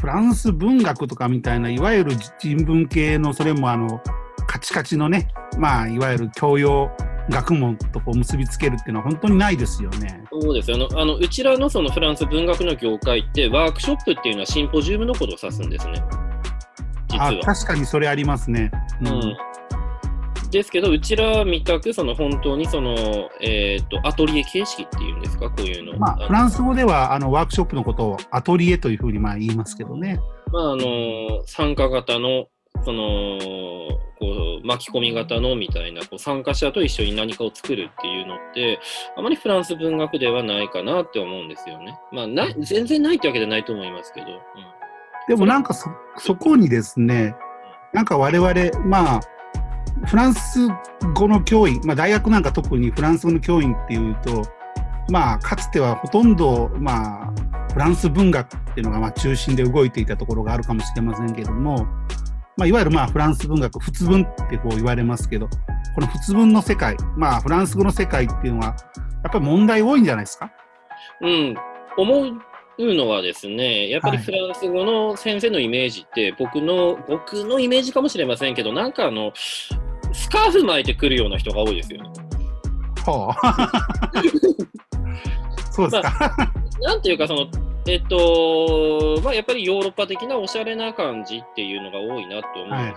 [0.01, 4.01] フランス文学とかみたいな、いわゆる人文系の、それもあの、
[4.47, 5.27] カチカチのね、
[5.59, 6.91] まあ、いわゆる教養
[7.29, 10.23] 学問とこう結びつけるっていうのは本当にないですよね。
[10.31, 16.03] そうですあのあのうちらのそのフランス文学の業界ってワークショップっていうのはシンポジウムのことを指すんですね。
[17.09, 17.39] 実は。
[17.43, 18.71] 確かにそれありますね。
[19.01, 19.37] うん、うん
[20.55, 22.95] ですけど、うちらみたく、その本当にその、
[23.41, 25.99] えーと、アトリエ形式っていうんですか、こういうの。
[25.99, 30.19] まあ、フランス語ではあのワークショップのことをアトリエというふうにまあ言いますけどね。
[30.51, 32.47] まあ、あの参加型の
[32.85, 33.37] その
[34.19, 38.79] こう巻き込み型のみたいなこう参加者と一緒に何かを作るっていうのって
[39.17, 41.97] あまりフランス文学ではないかなって思うんですよね。
[42.13, 44.27] まあ、な全然ないってわけじゃないと思いますけど。
[44.27, 44.35] うん、
[45.27, 47.35] でもなんかそそこにですね
[47.91, 48.53] なんか我々
[48.85, 49.21] まあ
[50.05, 50.67] フランス
[51.13, 54.43] 語の教員、まあ、大学なんか特にフランス語の教員っていうと、
[55.09, 57.33] まあ、かつてはほとんど、まあ、
[57.73, 61.85] フランス文学っていうのがまあ中心で動いていたところがあるかもしれませんけども、
[62.57, 65.47] まあ、いわゆるまあフランス文学、仏文ってこう言われますけど、
[65.95, 68.71] この仏文の世界、まあ、フランス語の世界っていうのは、や
[69.29, 70.51] っぱり問題多いんじゃないですか？
[71.21, 71.55] うん、
[71.97, 72.31] 思う
[72.77, 82.09] のはですね、やっぱりフランス語の先生のイメージって、僕の、僕のイメージかもしれませんけど、なんかあの、スカーフ巻いてくるような人が多いですよね。
[83.05, 84.11] はあ、
[85.71, 86.35] そうですか。
[86.37, 87.47] まあ、なんていうか、その、
[87.87, 92.71] えっと、まあ、やっぱりヨーロッパ的なおしゃれな感じっていうのが多いなと思う。
[92.71, 92.95] はいはい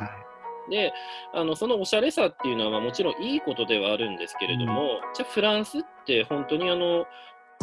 [0.68, 0.92] で
[1.32, 7.06] あのそのおしゃれさっていうのは、まあ、もちろんいいことではあるんですけれども、うん、じゃあフランスって本当にあの、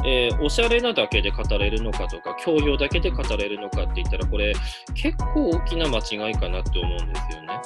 [0.03, 4.53] えー、おしゃれなだけで語れるのかとか教養だけで語れるのかって言ったらこれ
[4.93, 7.61] 結構大きな間違いかなって思うんですよね。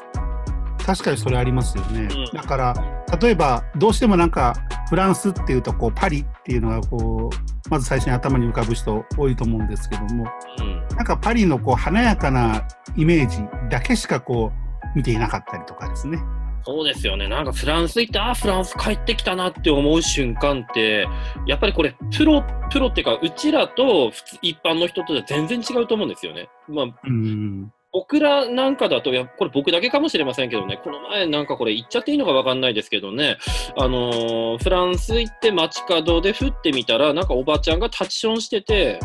[0.85, 2.73] 確かにそれありますよね、うん、だから
[3.21, 4.55] 例えばどうしてもなんか
[4.89, 10.25] フランスっていうとこうパリっていうのがこうまず最初に頭に浮かぶ人多いと思うんですけども、
[10.57, 13.37] うん、なんかパリのこう華やかなイメージ
[13.69, 14.51] だけしかこ
[14.95, 16.17] う見ていなかったりとかですね。
[16.65, 17.27] そうですよね。
[17.27, 21.07] なんかフランス行って、ああ、フランス帰ってきたなって思う瞬間って、
[21.47, 26.49] やっぱりこれ、プロ、プロっていうか、うちらと普通一般の人とは全然違うと思うんですよね。
[26.67, 33.37] まあ、うん僕らなんかだと、やこれ僕だけかもしれませんけどね、この前なんかこれ言っちゃっていいのかわかんないですけどね、
[33.77, 38.99] あのー、フランス行って街角で降ってみたら、なんかおばちゃんがタッチションしてて、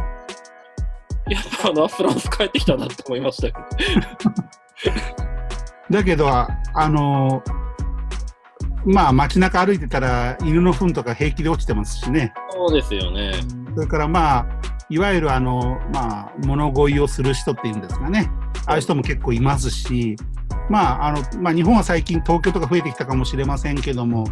[1.30, 3.54] やっぱな、フランス帰ってきたなって思いましたよ。
[5.90, 6.49] だけど、あ
[6.88, 12.33] のー、まあ街中歩いてたら犬の糞とか平気で落ちてますしね。
[12.51, 13.33] そうですよね。
[13.75, 14.47] それからまあ、
[14.88, 18.31] いわゆるあの、まあ、物乞いをする人っていうんですかね。
[18.66, 20.16] ああいう人も結構いますし、
[20.70, 24.25] まああのまあ、日本は最近東京とか増えてきたかもしれませんけども、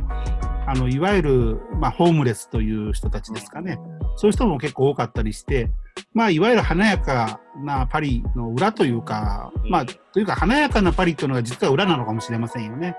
[0.67, 3.79] あのいわゆる、まあ、ホームレスという人たちですかね、
[4.17, 5.71] そういう人も結構多かったりして、
[6.15, 12.97] まあ、いわゆる華やかなパリの裏というか、まあ、というか華やかなパリというのが実は裏なのかもしれませんよね。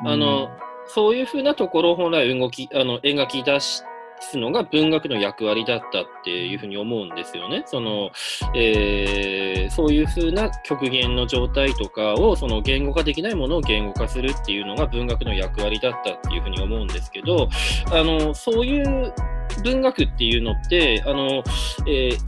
[0.00, 0.48] うん、あの、うん、
[0.88, 3.82] そういうふうなところを本来動きあの描き出し
[4.20, 7.62] すのが文学の役割だったっていうふうに思うんですよね。
[7.66, 8.10] その
[8.54, 17.48] えー、そういうふうな極限の状態とかをその言語化できないものを言語化するっていうのが文学の役割だったっていうふうに思うんですけど
[17.92, 19.12] あのそういう
[19.62, 21.42] 文学っていうのってあの、
[21.86, 22.18] えー、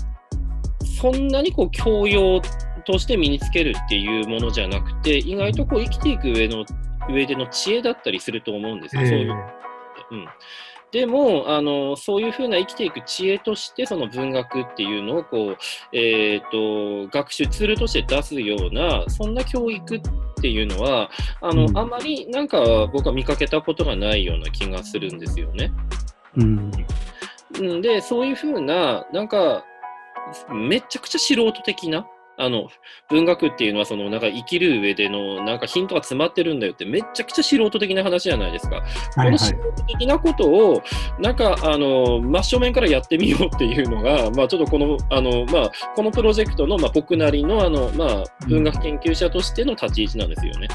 [1.00, 2.40] そんなにこう教養
[2.84, 6.64] として身につけるっていうものじゃなくて意外とこう生きていく上の
[7.10, 9.06] 上での知恵だったりすると思うんですよ。
[9.06, 9.34] そういう
[10.10, 10.26] うん、
[10.90, 15.56] でもあのそういうふうな生きていく知恵としてその文学っていうのをこう、
[15.92, 20.00] えーと、学習ツールとして出すようなそんな教育っ
[20.40, 21.10] ていうのは
[21.42, 25.72] あの、うん、あまりなんか僕は見かけたことがないような気がするんですよね。
[26.38, 29.64] うん、でそういうふうななんか
[30.50, 32.06] めちゃくちゃ素人的な
[32.40, 32.68] あの
[33.10, 38.76] 文学っていうのはそのなんか生きる上でのなんかヒントが詰まってるんだよってめちゃくちゃ素人的な話じゃないですか。
[38.76, 38.84] はい
[39.16, 40.82] はい、この素人的なことを
[41.18, 50.68] なんかあの真正面からやってみようっていうのが、まあ、ちょっとこのあの、まあ、このプロジェクトの、まあ、僕なりのあの、まあ、文学研究者としての立ち位置なんですよね。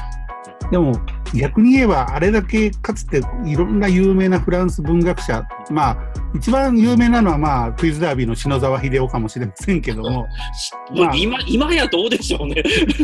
[0.74, 0.92] でも
[1.32, 5.96] 逆に言えばあれだけかつていろんな有名なフランス文学者まあ
[6.34, 10.26] 一番有名なのはまあクイズダービーの篠沢秀夫かもしれませんけども、
[10.98, 12.56] まあ、今今やどうでしょうね。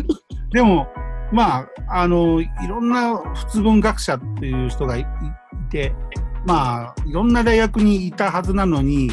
[0.51, 0.89] でも
[1.33, 5.07] まああのいろんな仏文学者っていう人がい
[5.71, 5.95] て
[6.45, 9.13] まあいろんな大学にいたはずなのに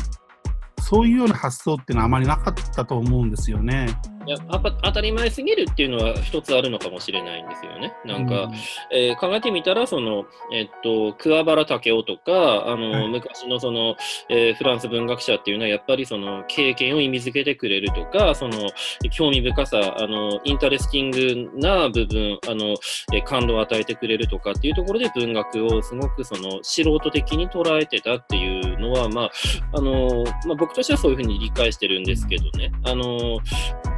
[0.80, 3.86] そういうような発想っていうのはあまりなかったと思うんですよね。
[4.28, 7.94] いや当たり前すぎるっていうのは一つあるのかもしれないんですよね。
[8.06, 8.54] なんか、うん、
[8.92, 13.96] えー、考えてみたら、その、えっと、桑原武雄とか、あの、はい、昔のその、
[14.30, 18.70] えー、フランス文学者っていうのは、やっぱりその、経験を意味づけてくれるとか、その、
[19.12, 22.76] 興味深さ、あの、 interesting な部分、あの、
[23.14, 29.32] えー、感動を与えてくれるとかっていうところで文学をすごくその、素人的に捉えてたっていうのは、まあ、
[29.74, 32.72] あの、まあ、僕としてはそういうふうに理解してるんですけどね。
[32.84, 33.40] あの、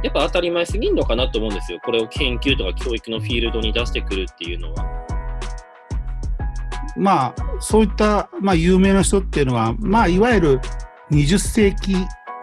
[0.02, 1.80] やっぱ当たり前すぎんのかなと思うんですよ。
[1.84, 5.00] これを研究とか教育のフィールドに出してくるっていうのは。
[6.96, 10.60] まあ、そういった、まあ、有名な人っていうのは、まあ、いわゆる
[11.10, 11.94] 20世紀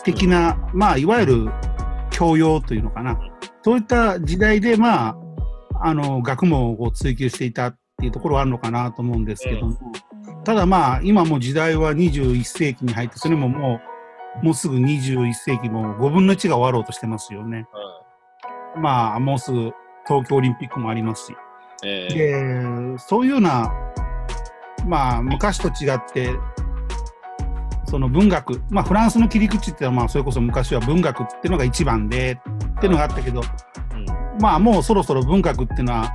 [0.03, 1.49] 的な、うん、まあ、いわゆる
[2.11, 3.19] 教養というのかな。
[3.63, 5.15] そういった時代で、まあ、
[5.81, 9.77] あの、学問を追求していたっていうところはあるのかなと思うんですけども、
[10.37, 13.86] うん、ただまあ、今も時代は21世紀に入って、それももう、
[14.43, 17.67] もうすぐ21世紀も5分の1が終わろうとしてますよね。
[18.75, 19.71] うん、まあ、もうすぐ
[20.07, 21.35] 東京オリンピックもありますし。
[21.83, 23.71] えー、でそういうような、
[24.85, 26.31] まあ、昔と違って、
[27.85, 32.39] その文学、まあ、フランスの切り口っていうのは、まあ、それこそ昔は文学っていうのが一番で
[32.77, 36.11] っていうのがあったけど、うん、まあ、もうそろそろ文学っていうのは、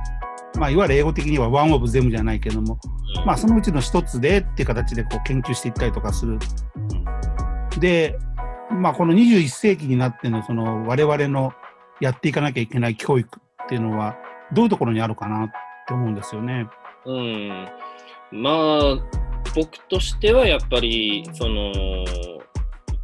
[0.59, 2.77] まあ、いわゆる英語的にはワンオブゼムじゃないけども、
[3.19, 6.37] うん、まあ、そのうちの一つでっていう形でこう研究していったりとかする。
[7.79, 8.17] で、
[8.71, 11.53] まあ、この21世紀になってのその我々の
[12.01, 14.15] やっていかなきゃいけない教育っていうのは
[14.53, 15.49] どういうところにあるかなっ
[15.87, 16.67] て思うんですよね。
[17.05, 17.67] うん、
[18.31, 18.97] まあ
[19.55, 21.71] 僕としてはやっぱりその、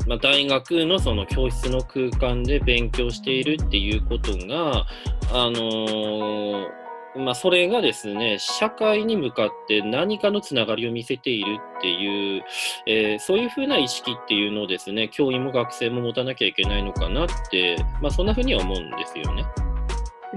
[0.07, 4.85] まあ、大学のその教室の空間で勉強しているっていうことが
[5.31, 6.88] あのー
[7.19, 12.43] まあ、それがですね、社会に向かって何かのつながりを見せているっていう、
[12.87, 19.45] えー、そういうふうな意識っていうのをですね、教員も学生も持たなきゃいけないのかなって、まあ、そんなふうには思うんですよね。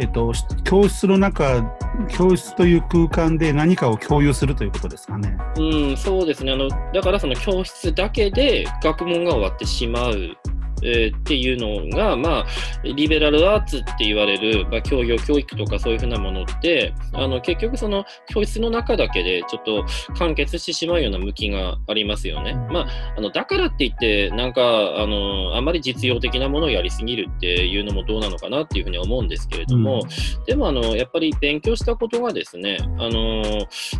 [0.01, 0.33] えっと、
[0.64, 1.62] 教室の中、
[2.09, 5.37] 教室という空間で何かを共有するということですかね。
[5.59, 6.53] うん、そうですね。
[6.53, 10.37] あの、だからその教室だけで学問が終わってしまう
[10.83, 12.47] えー、っていうのが、まあ、
[12.83, 19.87] リベラルアーツって言われる、まあ、教養教育とかそういうふうなものってあの結局その教室の中だけでちょっと
[20.18, 22.55] 完結してしまうような向きがありますよね。
[22.71, 30.03] まあ、あのだからって言ってなんかあのあんまり実用的なものをやりすぎるっていうのもどうなのかなっていうふうに思うんですけれども、
[30.38, 33.42] うん、でもあのやっぱり勉強したことがですねあの、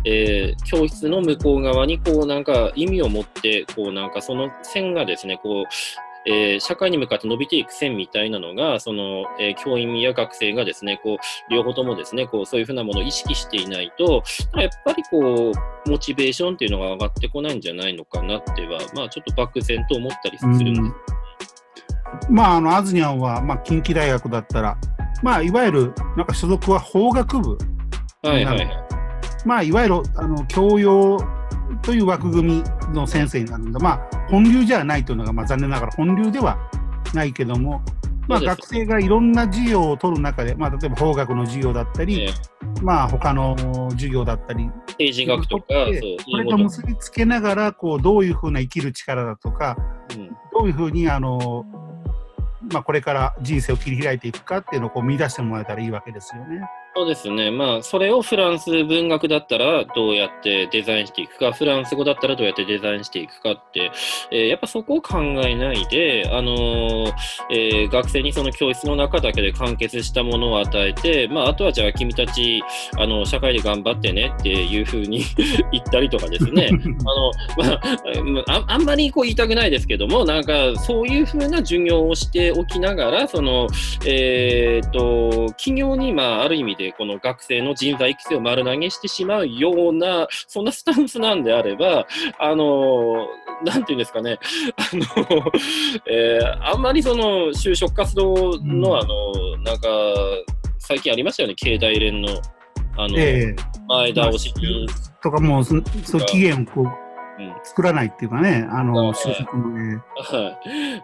[0.05, 5.65] えー、教室の向こう側にこうなんか意味を持ってこうなんかその線がですねこう
[6.25, 14.23] えー、社会に向かって伸びていく線みたいなのが、その、えー、教員や学生がですね、こう、両方ともですね、こう、そういうふうなものを意識していないと、
[14.55, 15.51] やっぱりこ
[15.85, 20.81] う、モチベーションっていうのが上がってこないんじゃないのかなっては、まあ、ちょっと漠然と思ったりするんです。
[22.29, 24.77] まあ、あの、アズニャンは、まあ、近畿大学だったら、
[25.21, 27.57] まあ、いわゆる、なんか所属は法学部。
[28.21, 28.69] はいはいはい。
[29.45, 31.17] まあ、いわゆる、あの、教養
[31.81, 33.79] という枠組みの先生になるんだ。
[33.79, 36.57] まあ、本流じゃないというのが、まあ、残念ながら本流では
[37.13, 37.81] ないけども、
[38.27, 42.29] まあ、学生がいろんな授業を取る中で、まあ、例えば法学の授業だったり、
[42.81, 43.55] まあ、他の
[43.91, 49.77] 授業だったり、政治学とか、それと結びつけながら、こう、どういうふうな生きる力だとか、
[50.15, 51.65] うん、どういうふうに、あの、
[52.71, 56.61] まあ、これから人生を切り開いていくかっていうのをこう見出してもらえたらいいわけですよね。
[56.95, 57.49] そうですね。
[57.49, 63.91] まあ、それをフランス文学だったらどうやってデザインしていくか、フランス語だったらどうやってデザインしていくかって、
[64.31, 67.13] えー、やっぱそこを考えないで、あのー、
[67.49, 72.61] えー、学生にその教室の中だけで完結したものを与えて、まあ、あとはじゃあ君たち、
[72.99, 75.23] あの、社会で頑張ってねっていうふうに
[75.73, 76.69] 言ったりとかですね。
[77.57, 77.73] あの、ま
[78.47, 83.67] あ、ああんまりこう言いたくないですけども、なんかそういうふうな授業をしておきながら、その、
[84.05, 92.05] えっと、企業に、まあ、ある意味ででこの学生の人材育成を丸投げしてしまうような、そんなスタンスなんであれば、
[92.39, 93.27] あの、
[93.65, 94.37] なんていうんですかね、
[94.77, 95.51] あの、
[96.05, 99.87] えー、あんまりその就職活動の、うん、あの、なんか、
[100.79, 102.29] 最近ありましたよね、経済連の、
[102.97, 104.87] あの、えー、前倒しに。
[105.21, 110.01] とかもうそ、その期限をこう、うん、作らないっていうかね、あの、就職もね。
[110.17, 110.59] は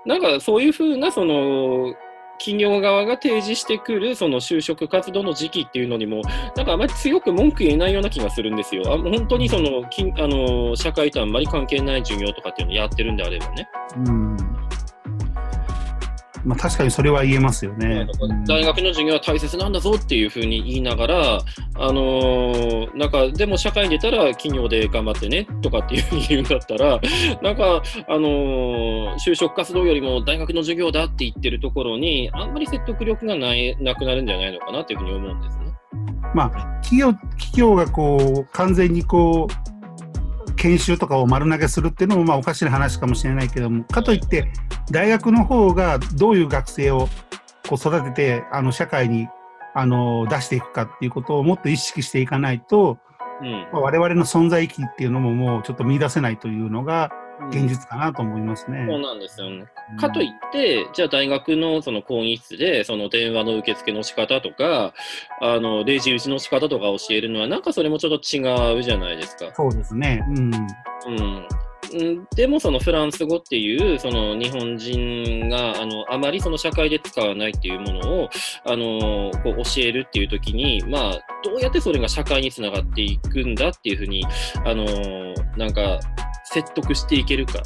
[0.06, 0.08] い。
[0.08, 1.94] なんかそういうふうな、その、
[2.40, 6.22] 企業側が提示してくるその就職活動の時期っていうのにも、
[6.56, 8.84] なんかあまり強く文句言えないような気がするんですよ。
[8.88, 13.70] あ本当にそのきあの社会とあんまり関係ない授業とかっていうのをやってるんであればね。
[14.08, 14.39] うん
[16.46, 18.08] まあ、確かにそれは言えますよね。
[18.48, 21.38] 大学の授業は大切なんだぞっていうふうに言いながら、
[21.76, 27.00] あのー、なんか、でも社会に出たら企業で頑張ってねとかっていうふうに言うんだったら、
[27.44, 35.66] なんか、あのー、就職活動よりも大学の授業だって言ってるところに、あんまり説得力がないなくなるんじゃないのかなというふうに思うんですね。
[36.34, 36.50] まあ、
[36.84, 39.79] 企業企業がこう完全にこう
[40.60, 44.52] 研修とかを丸投げするっていうのもまあおかしな話かもしれないけどもかといって
[44.92, 47.08] 大学の方がどういう学生を
[47.68, 49.28] こう育ててあの社会に
[49.74, 52.98] あの出していくかっていうことをもっと意識していかないと、
[53.42, 53.68] うん。
[53.72, 57.12] まあ、我々の存在意義っていうのももうちょっと見出せないというのが
[57.48, 58.86] 現実かなと思いますね。
[58.88, 59.66] そうなんですよね。
[59.98, 64.94] かといって、じゃあ大学のその講義室で、その電話の受付の仕方とか、
[65.42, 69.52] あの、レジ打ちの仕方とか教えるのは、なんかそれもちょっと違うじゃないですか。
[69.56, 70.24] そうですね。
[70.30, 70.54] うん。
[70.54, 71.48] うん
[72.36, 78.30] でもそのフランス語っていうその日本人があのあまりその社会で使わないっていうものを
[78.66, 81.12] あのこう教えるっていう時に、まあ、
[81.44, 84.24] どうやってそれが社会につながっていくんだっていうふうに
[84.66, 84.86] あの
[85.58, 86.00] なんか
[86.52, 87.62] 説得していけるか。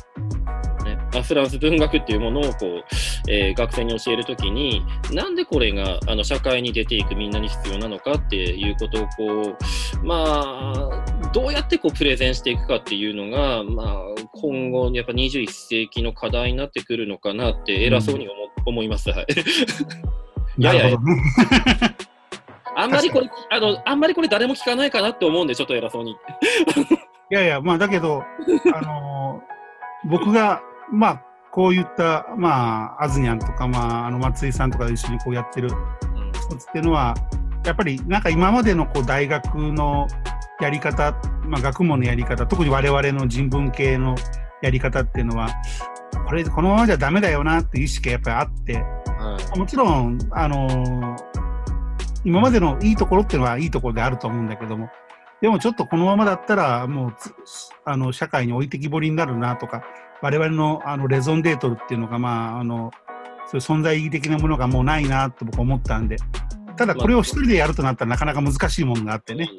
[0.84, 9.58] ね、フランス文学っていうものをこう、えー、学生に教えるときに、なんでこれがあの社会に出ていくみんなに必要なのかっていうことをこ
[10.02, 13.98] う、まあ、どうやってこうプレゼンしていくかっていうのが、まあ、
[14.34, 19.10] 今後、やっぱ21世紀の課題になってくるのかなって偉そうに思,、思います。
[19.12, 19.28] はい。
[20.62, 20.98] やや、
[22.76, 26.16] あんまりこれ、あの、あんまりこれ誰も聞かないかなって思うんで、ちょっと偉そうに。
[27.34, 28.24] いやいや、まあだけど、
[28.76, 30.62] あのー、僕が、
[30.92, 31.22] まあ、
[31.52, 35.70] こういった、まあ、アズニャンとか、まあ、あの松井さんとかで一緒にこうやってる
[36.32, 37.16] 一つっていうのは、
[37.66, 40.08] やっぱりなんか今までのこう大学の
[40.62, 41.16] やり方、
[41.48, 44.14] まあ、学問のやり方、特に我々の人文系の
[44.62, 45.50] やり方っていうのは、
[46.28, 51.18] これ、このままじゃダメだよなっていう意識がやっぱりあって、はい、もちろん、あのー、
[52.26, 54.90] 今までのいいところっていうのはいいところであると思うんだけども、
[55.44, 57.14] でもちょっとこのままだったら、もう
[57.84, 59.84] あの社会に置いてきぼりになるなとか、
[60.22, 62.92] 我々のあのレゾンデートルっていうのが、まあ、あの
[63.48, 66.16] そういう存在意義的なものがもうないなと僕思ったんで、
[66.76, 69.50] ただこれを一人でやるとなったらなかなか難しいものがあってね。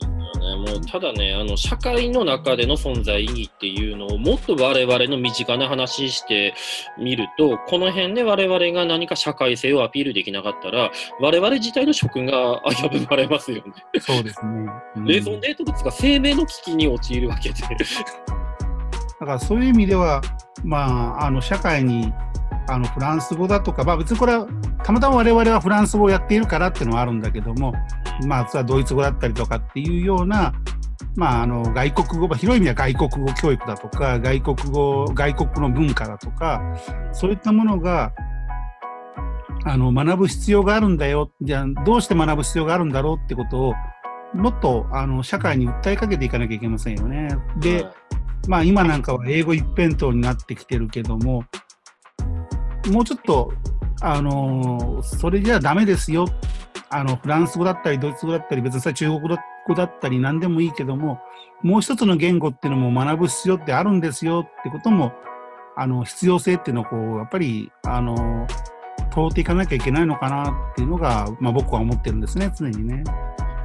[0.67, 6.55] もうただねあの、社会の中での存在意義っていうのをもっと我々の身近な話して
[6.99, 10.91] みると、この辺で我々が何か社会性をアピールできなかったら、
[11.21, 13.73] 我々自体の職が危ぶまれますよね。
[14.01, 14.67] そうですね。
[14.97, 17.55] うん、レゾンデート物が生命の危機に陥るわけで。
[19.21, 20.21] だからそういう意味では、
[20.65, 22.13] まあ、あの社会に
[22.69, 24.47] あのフランス語だとか、まあ、別にこれは
[24.85, 27.73] たまたま我々はフランス語をやっているからっていうのはあるんだけども、
[28.27, 30.53] まあ、それはドイツ語だったりとかっていうような、
[31.17, 36.63] まあ、あの外国語、まあ、広い意味では外国語教育だとか外国語外国の文化だとか
[37.13, 38.13] そういったものが
[39.65, 43.75] あの学ぶ必要があるんだよじゃあどうして学ぶ必要があるんだろうってことを
[44.35, 47.29] もっとあの社会に訴えかけていかなきゃいけませんよね。
[47.61, 47.87] で、
[48.49, 51.45] まあ、今なんかは英語一辺倒になってきてるけども
[52.91, 53.53] もうちょっと、
[54.07, 56.27] あのそれじゃダメですよ
[56.91, 61.21] あのフランス語だったりドイツ語だったり別にさ中国語だったり何でもいいけども
[61.63, 65.13] もう一つの言語っていうのも学ぶ必要ってあるんですよってことも
[65.75, 68.47] あの必要性っていうのをこうやっぱりあの
[69.11, 73.03] 通っていかなきゃいけないのかなっていうのが、まあ、僕は思ってるんですね常にね。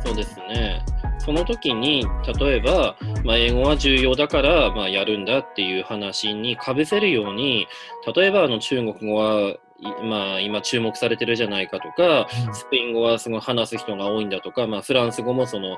[0.06, 0.82] そうですね
[1.18, 2.06] その時に
[2.40, 7.68] 例えば、まあ、英語は重要だから、まあ、やるんだっていう話にかぶせるように
[8.16, 9.58] 例えばあの中国語は
[10.04, 15.78] まあ、今注目されてるじゃないかとか、スペイン語はすごい話す人が多いんだとか、まあ、フランス語もその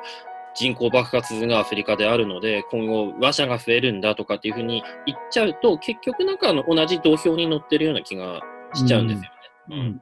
[0.54, 8.42] 人口爆発がアフリカであるので、今後、話者が増えるんだとかっていうふうに言っちゃうと、結局なんかあの同じ土俵に乗ってるような気が
[8.74, 9.30] しちゃうんですよね。
[9.70, 10.02] うん、うん。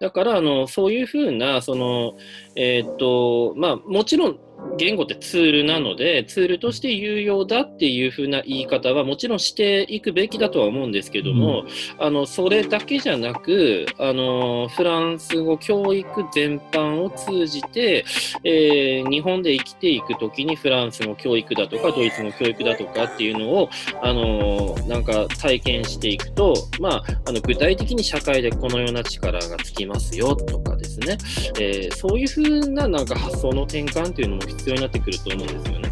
[0.00, 2.14] だから、あの、そういうふうな、その、
[2.56, 4.38] えっ、と、まあ、もちろん、
[4.76, 11.64] 言語ってツールなので、ツールとして有用だっていうふうな言い方はもちろんしていくべきだとは思うんですけども、
[11.98, 18.04] うん、あのそれだけじゃなくあの、フランス語教育全般を通じて、
[18.44, 23.70] えー、日本で生きていくときにフランス語教育だとか、ドイツ語教育だとかっていうのを、
[24.02, 31.18] あのなんか体験していくと、まあ、あの具体的に社会でこのような力がつきますよとかですね、
[31.58, 35.90] えー、そういうふうななんか発想の転換っていうのも必要になってくると思うんですよね。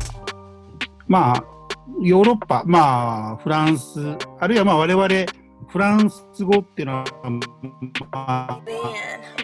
[1.06, 1.44] まあ、
[2.02, 4.00] ヨーロッパ、まあ、フランス、
[4.38, 5.08] あるいはまあ我々、
[5.68, 7.04] フランス語っていうのは、
[8.10, 8.62] ま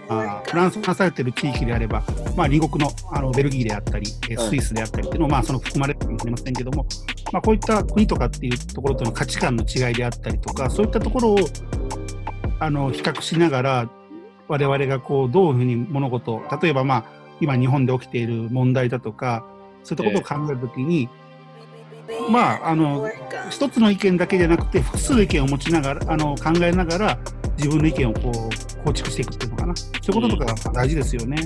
[0.09, 2.03] あ、フランスがされている地域であれば、
[2.37, 6.87] まあ、隣国のあのベルギーであったり、スイスであったりっていうのも、まあ、その含まれるかもしれませんけども、
[7.33, 11.39] まあ、こういった国とかっていうところとの価値観の違いであったりとか、そういったところを
[12.61, 13.91] あの比較しながら
[14.49, 19.45] 我々がこうどういうふうに物事例えばまあ今日本で起きている問題だとか
[19.83, 21.11] そういったことを考えるときに、
[22.31, 23.09] まああの
[23.51, 27.19] 一つの意見だけじゃなくて複数の意見を持ちながらあの考えながら
[27.57, 31.37] 自分の意見をこう構築していくっていうのかなそういうこととかが大事ですよね。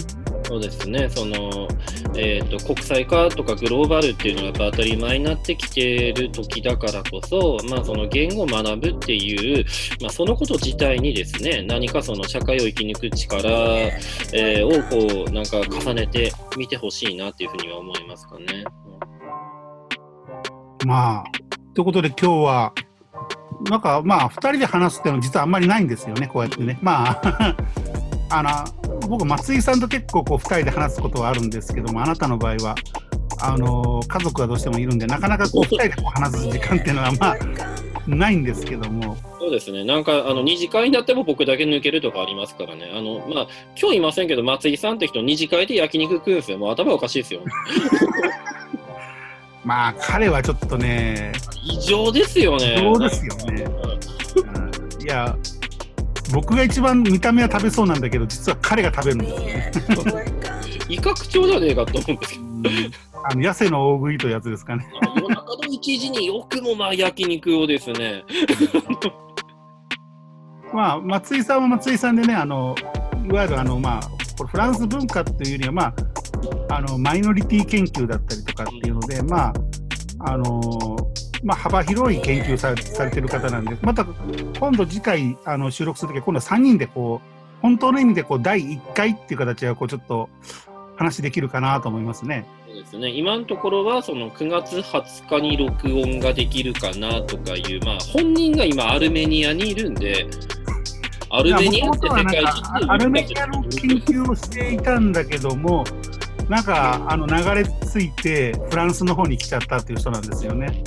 [0.45, 1.69] そうですね、その、
[2.17, 9.67] えーと、国際化とかグローバルっていうのがやっぱ当たり前になってきてる時だからこそ、まあ、その言語を学ぶっていう、
[10.01, 13.51] まあ、そのこと自体にですね、何かその社会を生き抜く力、
[14.33, 18.65] えー、をこう、なんか重ねてみてほしいなっていうふうには思いますかね。
[20.87, 21.25] まあ、
[21.75, 22.73] ということで今日は、
[23.71, 26.79] なんかまあ、2人で話すっていうのは実はあんまりないんですよね、こうやってね。
[26.81, 27.57] まあ
[28.31, 32.75] あの僕、松井さんと結構こう2人で話すことはあるんですけども、あなたの場合は、
[33.41, 37.37] あの家族はどうしてもいるんで、なかなかこう2人でこう話す時間っていうのは、まあ、
[38.07, 39.17] ないんですけども。
[39.39, 43.47] そうですね、なんかあの2次会になっても僕だけ抜けるとかありますからね、あのまあ
[43.81, 47.41] 今日いませんけど、松井さんって人、2次会で焼肉食うんですよ、もう頭おかしいですよ、
[49.69, 51.31] まあ、彼はちょっとね、
[51.63, 52.77] 異常ですよね。
[52.79, 53.65] 異常ですよね。
[54.97, 55.37] うん、いや、
[56.33, 59.33] 僕が一番見た目は食べそうなんだけど、実は彼が食べるんです
[59.93, 60.25] よね。
[60.89, 62.45] 威嚇長じゃねえかと思うんですけど。
[63.31, 64.89] あの痩せの大食いというやつですかね。
[65.17, 68.25] 夜中の1時によくもまあ焼肉をですね。
[70.73, 72.75] まあ、松井さんは松井さんでね、あの
[73.29, 75.95] いわゆるあの、まあ、フランス文化っていうには、まあ、
[76.71, 79.55] あのマイノリティ研究だったりとかっていうので、まあ
[80.21, 80.97] あの
[81.43, 90.29] まあ、幅広い研究さされてる方なんで、また今度次回あの収録するときは、今度は3人でこう、本当の意味でこう第1回っていう形はこうちょっと
[90.97, 92.47] 話できるかなと思いますね。
[92.67, 100.27] そうですね今のところはその9月20日に録音ができるかなとかいう、まあ、本人が今アルメニアにいるんで、
[101.31, 103.71] アルメニアって世界一アルメニアの研
[104.01, 105.85] 究をしていたんだけども、
[106.49, 110.83] なんかあの流れ着いてフランスの方に来ちゃったっていう人なんですよね。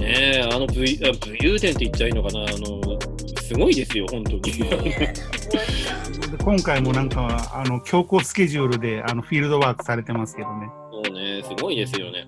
[0.00, 2.98] ねえ、あの武武勇伝って言っちゃいいのかな、あの
[3.40, 4.42] すごいですよ、本当に。
[6.44, 10.68] 今回もなんかあの強行スケジュールであのフィールドワークされてますけどね。
[10.92, 12.26] そうね、すごいですよね。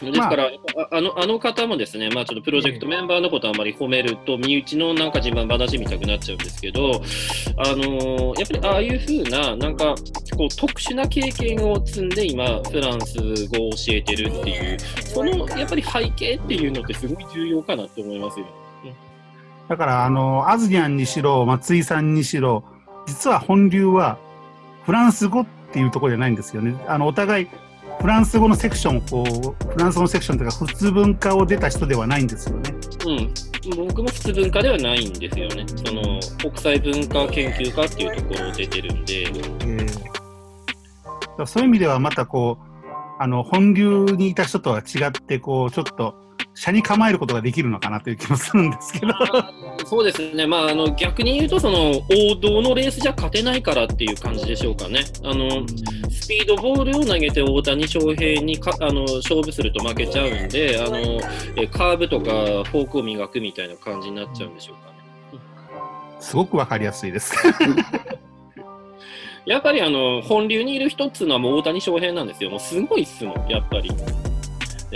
[0.00, 7.02] ですから、まあ、あのあの方もですね、まあ、ちょっとプロジェクトメンバーのことあまり褒めると、身内のなんか自慢話みたくなっちゃうんですけど、
[7.56, 9.94] あのー、やっぱりああいうふうな、なんか
[10.36, 13.18] こう特殊な経験を積んで、今、フランス
[13.48, 18.46] 語を教えてるっていう、そのやっぱり背景っていうのって、すごい重要かなって思いますよ。
[19.68, 22.64] だから、あのアズニャンにしろ、松井さんにしろ、
[23.06, 24.18] 実は本流は
[24.84, 26.74] フランス語っていうところじゃないんですよね。
[26.86, 27.48] あのお互い
[28.00, 32.74] フランス語のセクションこうフランス語のセクションというか普通文化を出た人ではないんですよね。
[33.06, 35.66] うん、僕も普通文化ではないんですよね。
[35.84, 36.02] その
[36.38, 39.22] 国際文化研究家っていうところを出てるんで。
[39.22, 42.74] えー、そういう意味ではまたこう
[43.18, 46.23] あの本流にいた人とは違ってこうちょっと
[46.54, 49.12] 車に構えることができるのかなという気もするんですけど
[49.86, 55.00] そうですね、まあ、あの逆に言うとその王道のレースじゃ勝てないからっていう感じでしょうかね。
[55.24, 55.66] あの
[56.08, 60.98] スピードボールを投げて大谷翔平にかあの勝負すると負けちゃうんであの
[61.56, 65.40] えカーブとかフォークを磨くみたいな感じになっちゃうんでしょうかね。
[66.20, 67.34] すごくわかりやすいです
[69.44, 72.50] やっぱりあの本流にいる人っつうのはもう大谷翔平なんですよ。
[72.50, 73.90] もうすごいっすもん、やっぱり。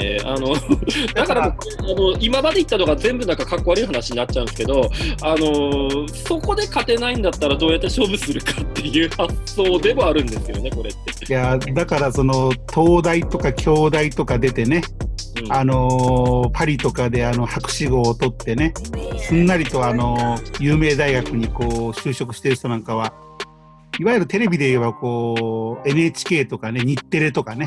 [0.01, 0.55] えー、あの
[1.15, 4.91] だからあの今まで言ったのが全部なんかかっこ悪い話になっちゃうんですけど、
[5.23, 11.33] あのそこで勝てないんだったらどうやって勝負するかっていう発想でもあるんですよね、これって。
[11.33, 14.83] いやだからその東大とか京大とか出てね、
[15.45, 18.73] うん、あのパリとかであの博士号を取ってね、
[19.19, 23.13] すんなりとあの有名大学にこう就職してる人なんかは、
[23.99, 27.67] いわゆるテレビで言えばこう NHK とかね、日テレとかね、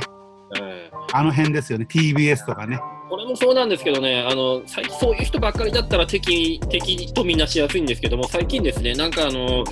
[1.14, 2.80] あの辺ですよね、TBS とかね。
[3.10, 9.66] これもそうなんですけどね、あの最近そういう人ばっかりだったら敵敵とみなしやすいんですけども、最近ですね、なんかあの、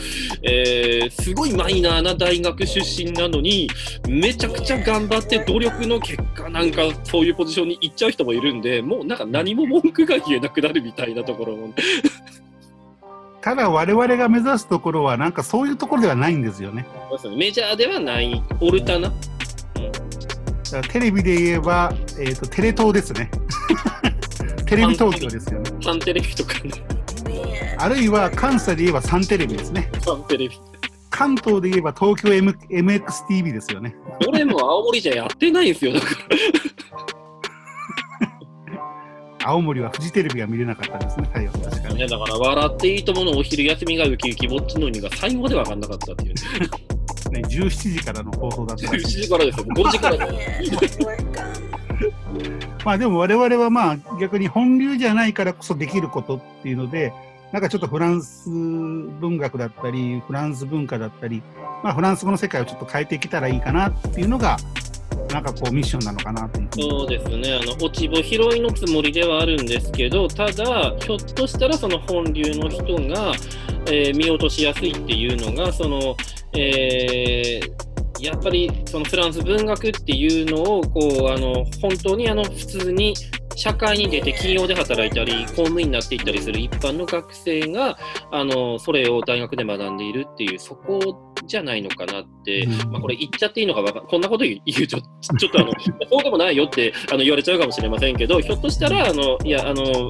[0.44, 3.70] えー、すごいマイナーな大学出身なのに、
[4.10, 11.74] めちゃくちゃ頑張って努力の結果、なんかそういうポジションに行っちゃう人もいるんで、もうなんか何も文句が言えなくなるみたいなところも。
[13.42, 16.86] ただ我々が目指すところはなんかそういうところではないんですよね。
[17.38, 19.14] メジャーではないオルタナ、
[20.92, 23.30] テレビで言えば、えーと、テレ東ですね。
[24.66, 25.72] テレビ東京ですよね。
[25.82, 26.72] サンテレビとかね。
[27.78, 29.90] あるいは関西で言えばサンテレビですね。
[30.02, 30.60] サンテレビ。
[31.10, 33.96] 関東で言えば東京、M、MXTV ですよね。
[34.28, 36.08] 俺も青森じゃやってないんですよ、だか
[39.50, 41.96] 青森はフジテレビが見れなかったですね、はい、確かに。
[41.96, 46.42] ね、だから、笑っていいとものお昼休みがウキウキぼっちのにが最後で分かんなかったっていうね。
[47.42, 50.18] ね、17時からの放送だったら17時からですよ、5時から。
[52.86, 57.14] まあでも我々はまあ逆に本流じゃないからこそできることっていうので、
[57.52, 61.44] なんかちょっとフランス文学だったり、フランス文化だったり、
[61.84, 64.58] まあフランス語の世界をちょっと変えていけたらいいかなっていうのが、
[65.32, 73.34] なんかこうミッションなのかなとそうですね、あの落ち穂拾いのつもりではあるんですけど、ただ、ひょっとしたらその本流の人が、
[73.88, 76.16] えー見落としやすいっていうのが、その
[76.54, 83.14] えーやっぱりそのフランス文学っていうのをこうあの本当にあの普通に
[83.56, 87.98] 社会に出て企業で働いたり公務員になっていったりする一般の学生が
[88.32, 92.92] あのそれを大学で学んでいるっていうそこじゃないのかなって、うん。
[92.92, 95.02] まあ、これ言っちゃっていいのかわかこんなこと言うと
[95.38, 95.74] ちょっとあの
[96.10, 100.10] そうでもないよってあの言われちゃうかもしれませんけどひょっとしたらあのいやあのん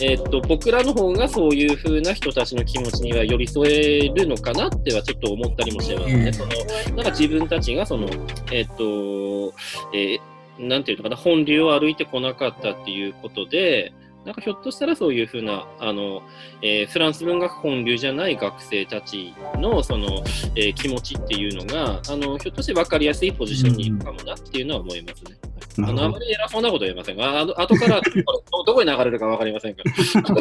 [0.00, 6.14] えっと僕らの方がそういう風な人たちの気持ちには寄り添えるのかなってはちょっと思ったりもしますね。
[6.14, 6.32] うん。
[6.32, 6.50] その
[6.96, 8.08] なんか自分たちがその、
[8.52, 9.52] えっと、
[9.92, 10.20] えー
[10.58, 13.92] なんていうのかな、本流を歩いてこなかったっていうことで、
[14.28, 16.20] なんかひょっとしたらそういうふうな、あの、
[16.60, 20.22] えーフランス文学本流じゃない学生たちのその、
[20.54, 25.38] えー気持ちっていうのが、あの、ひょっとして分かりやすいポジションにいるかもなっていうのは思いますね。
[25.78, 29.92] あの、あまり偉そうなことは言えませんが、あの 後からどどこに流れるか分かりませんから。
[30.22, 30.34] ど。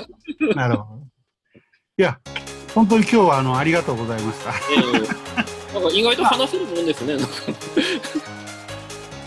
[0.54, 1.02] なるほど。
[1.98, 2.20] いや、
[2.76, 4.50] 本当に今日はあのありがとうございました。
[4.52, 5.16] えー
[5.74, 7.16] なんか意外と話せるもんですね。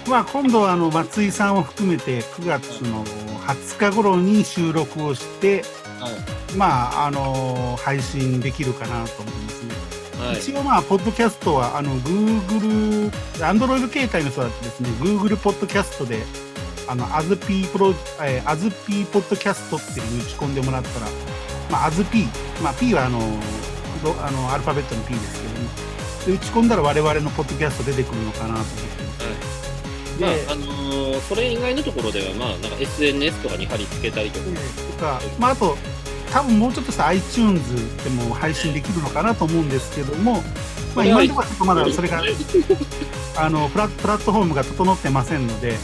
[0.06, 3.02] まあ今度はあの松井さんを含めて9月の
[3.54, 5.62] 20日頃に収録をして、
[5.98, 9.74] はいまああの配信できるかなと思いますね。
[10.26, 16.22] はい一応まあポッドキャストはあの Google、Android 携帯の人だとですね、Google ポッドキャストで
[16.88, 21.06] あの AZP プロ、えー、AZP ポッドキャストっていう打ち込んでもらったら、
[21.70, 22.26] まあ AZP、
[22.62, 23.20] まあ P はあの
[24.02, 25.68] ロあのアルファベットの P ですけども、
[26.26, 29.09] で打ち込んだら我々のポッドキャスト出てくるのかなと思って。
[30.20, 34.46] まあであのーそれ以外のところでは、まあ、なんか SNS とかに貼り付けたりとか、
[34.92, 35.76] とか、まあ、あと、
[36.32, 40.42] 多分もうちょっとした iTunes でも配信できるのかなと思うんですけども、
[40.94, 42.22] まあ、今のところはちょっとまだそれが
[43.36, 45.76] あのプラプラットフォームが整ってませんので、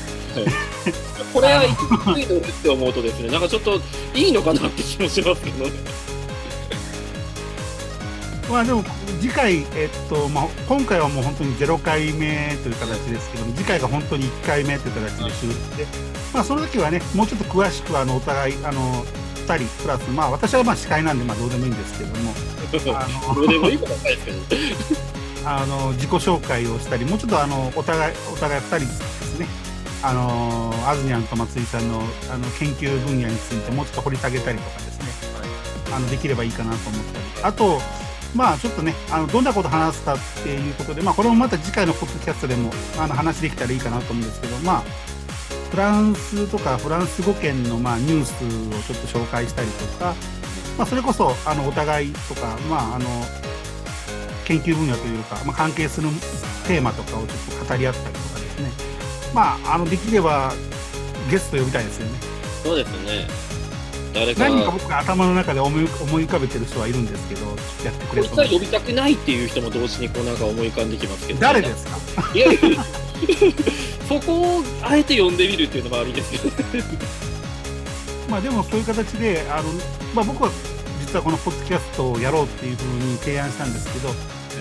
[1.33, 3.81] これは言いにくいのって思うとですね、なんかちょっと
[4.15, 5.71] いいのかなって気もしますけどね。
[8.51, 8.85] まあでも
[9.21, 15.87] 次回、えっとまあ、今回はもう本当に0回目という形ですけども、次回が本当に1回目という形で収録で、
[16.33, 19.05] まあ、その時はね、もうちょっと詳しくあのお互い、あの
[19.47, 22.35] 2人プラス、まあ、私はまあ司会なんでまあどうでもいいんですけども、
[23.35, 24.17] どうでもいいことはない。
[24.17, 24.39] ですけど、
[25.45, 29.47] あの自己紹介をしたり、もうちょっとあのお互いお互い2人ですね、
[30.03, 35.07] あのアズニャンと松井さんのあの研究分野についてもうちょっと掘り下げたりとかですね、
[35.95, 37.81] あのできればいいかなと思ったり、あと、
[38.37, 44.83] まあちょっとね、あのどんなこと話すかっていうことで、まあこれもまた次回のポッドキャストでもあの話できたらいいかなと思うんですけど、まあ
[45.71, 50.15] フランスとかフランス語圏のまあニュースをちょっと紹介したりとか、
[50.77, 53.07] まあそれこそあのお互いとか、まああの
[54.45, 56.09] 研究分野というか、まあ、関係する
[56.69, 58.71] テーマとかをちょっと語り合ったりとかですね、
[59.35, 60.53] まああのできれば
[61.31, 62.19] ゲスト呼びたいですよね。
[62.63, 63.56] そうですね。
[64.17, 67.47] 誰か、何か僕が頭の中で思い思い浮かべてる人はいるんですけど、
[67.85, 72.33] やってくれると呼びたくないっていう人も同時にこうなんか思い浮かんできますけど、誰ですか？
[72.35, 72.47] いや
[74.09, 76.85] そこをあえて呼んでみるっていうのもありですけど、
[78.31, 79.71] まあでもそういう形で、あの
[80.15, 80.51] まあ、僕は
[81.01, 84.09] 実はこのポッドキャストをやろうっていうふうに提案したんですけど、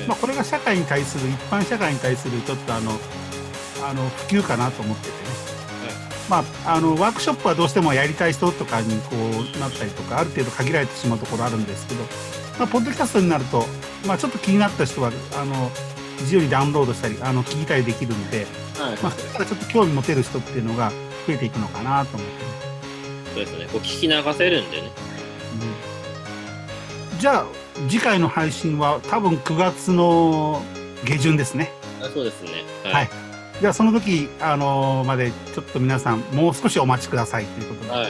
[0.07, 2.91] まあ、これが社会に対する、一般社会に対するちょっとあの
[3.87, 5.15] あの普及かなと思っててね、
[6.29, 12.01] まあ、あのワークショップはどうしてもやりたい人とかにこうなったりとか、ある程度限られてしまうところあるんですけど、
[12.59, 13.65] まあ、ポッドキャストになると、
[14.07, 15.69] まあ、ちょっと気になった人はあの
[16.21, 18.47] 自由にダウンロードしたり、あの聞いたりできるんで、
[18.79, 20.91] はいまあ、それからちょっと興味持てる人っていうのが
[21.27, 22.55] 増えていくのかなと思ってね。
[23.33, 24.91] そうですね、こう聞き流せるんでね。
[27.19, 27.45] じゃあ
[27.87, 30.61] 次回の配信は多分9月の
[31.05, 31.71] 下旬ですね。
[32.01, 32.63] あそうですね。
[32.83, 33.05] はい。
[33.07, 37.91] じゃあその時、あのーまでちょっと皆さんもう少しお待ちくださいということで。
[37.91, 38.03] は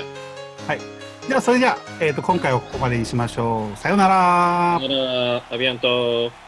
[0.74, 0.80] い。
[1.28, 3.78] じゃあそれじゃあ、えー、と今回はここまでにしましょう。
[3.78, 4.88] さようならだ。
[4.88, 6.45] から、アビアント。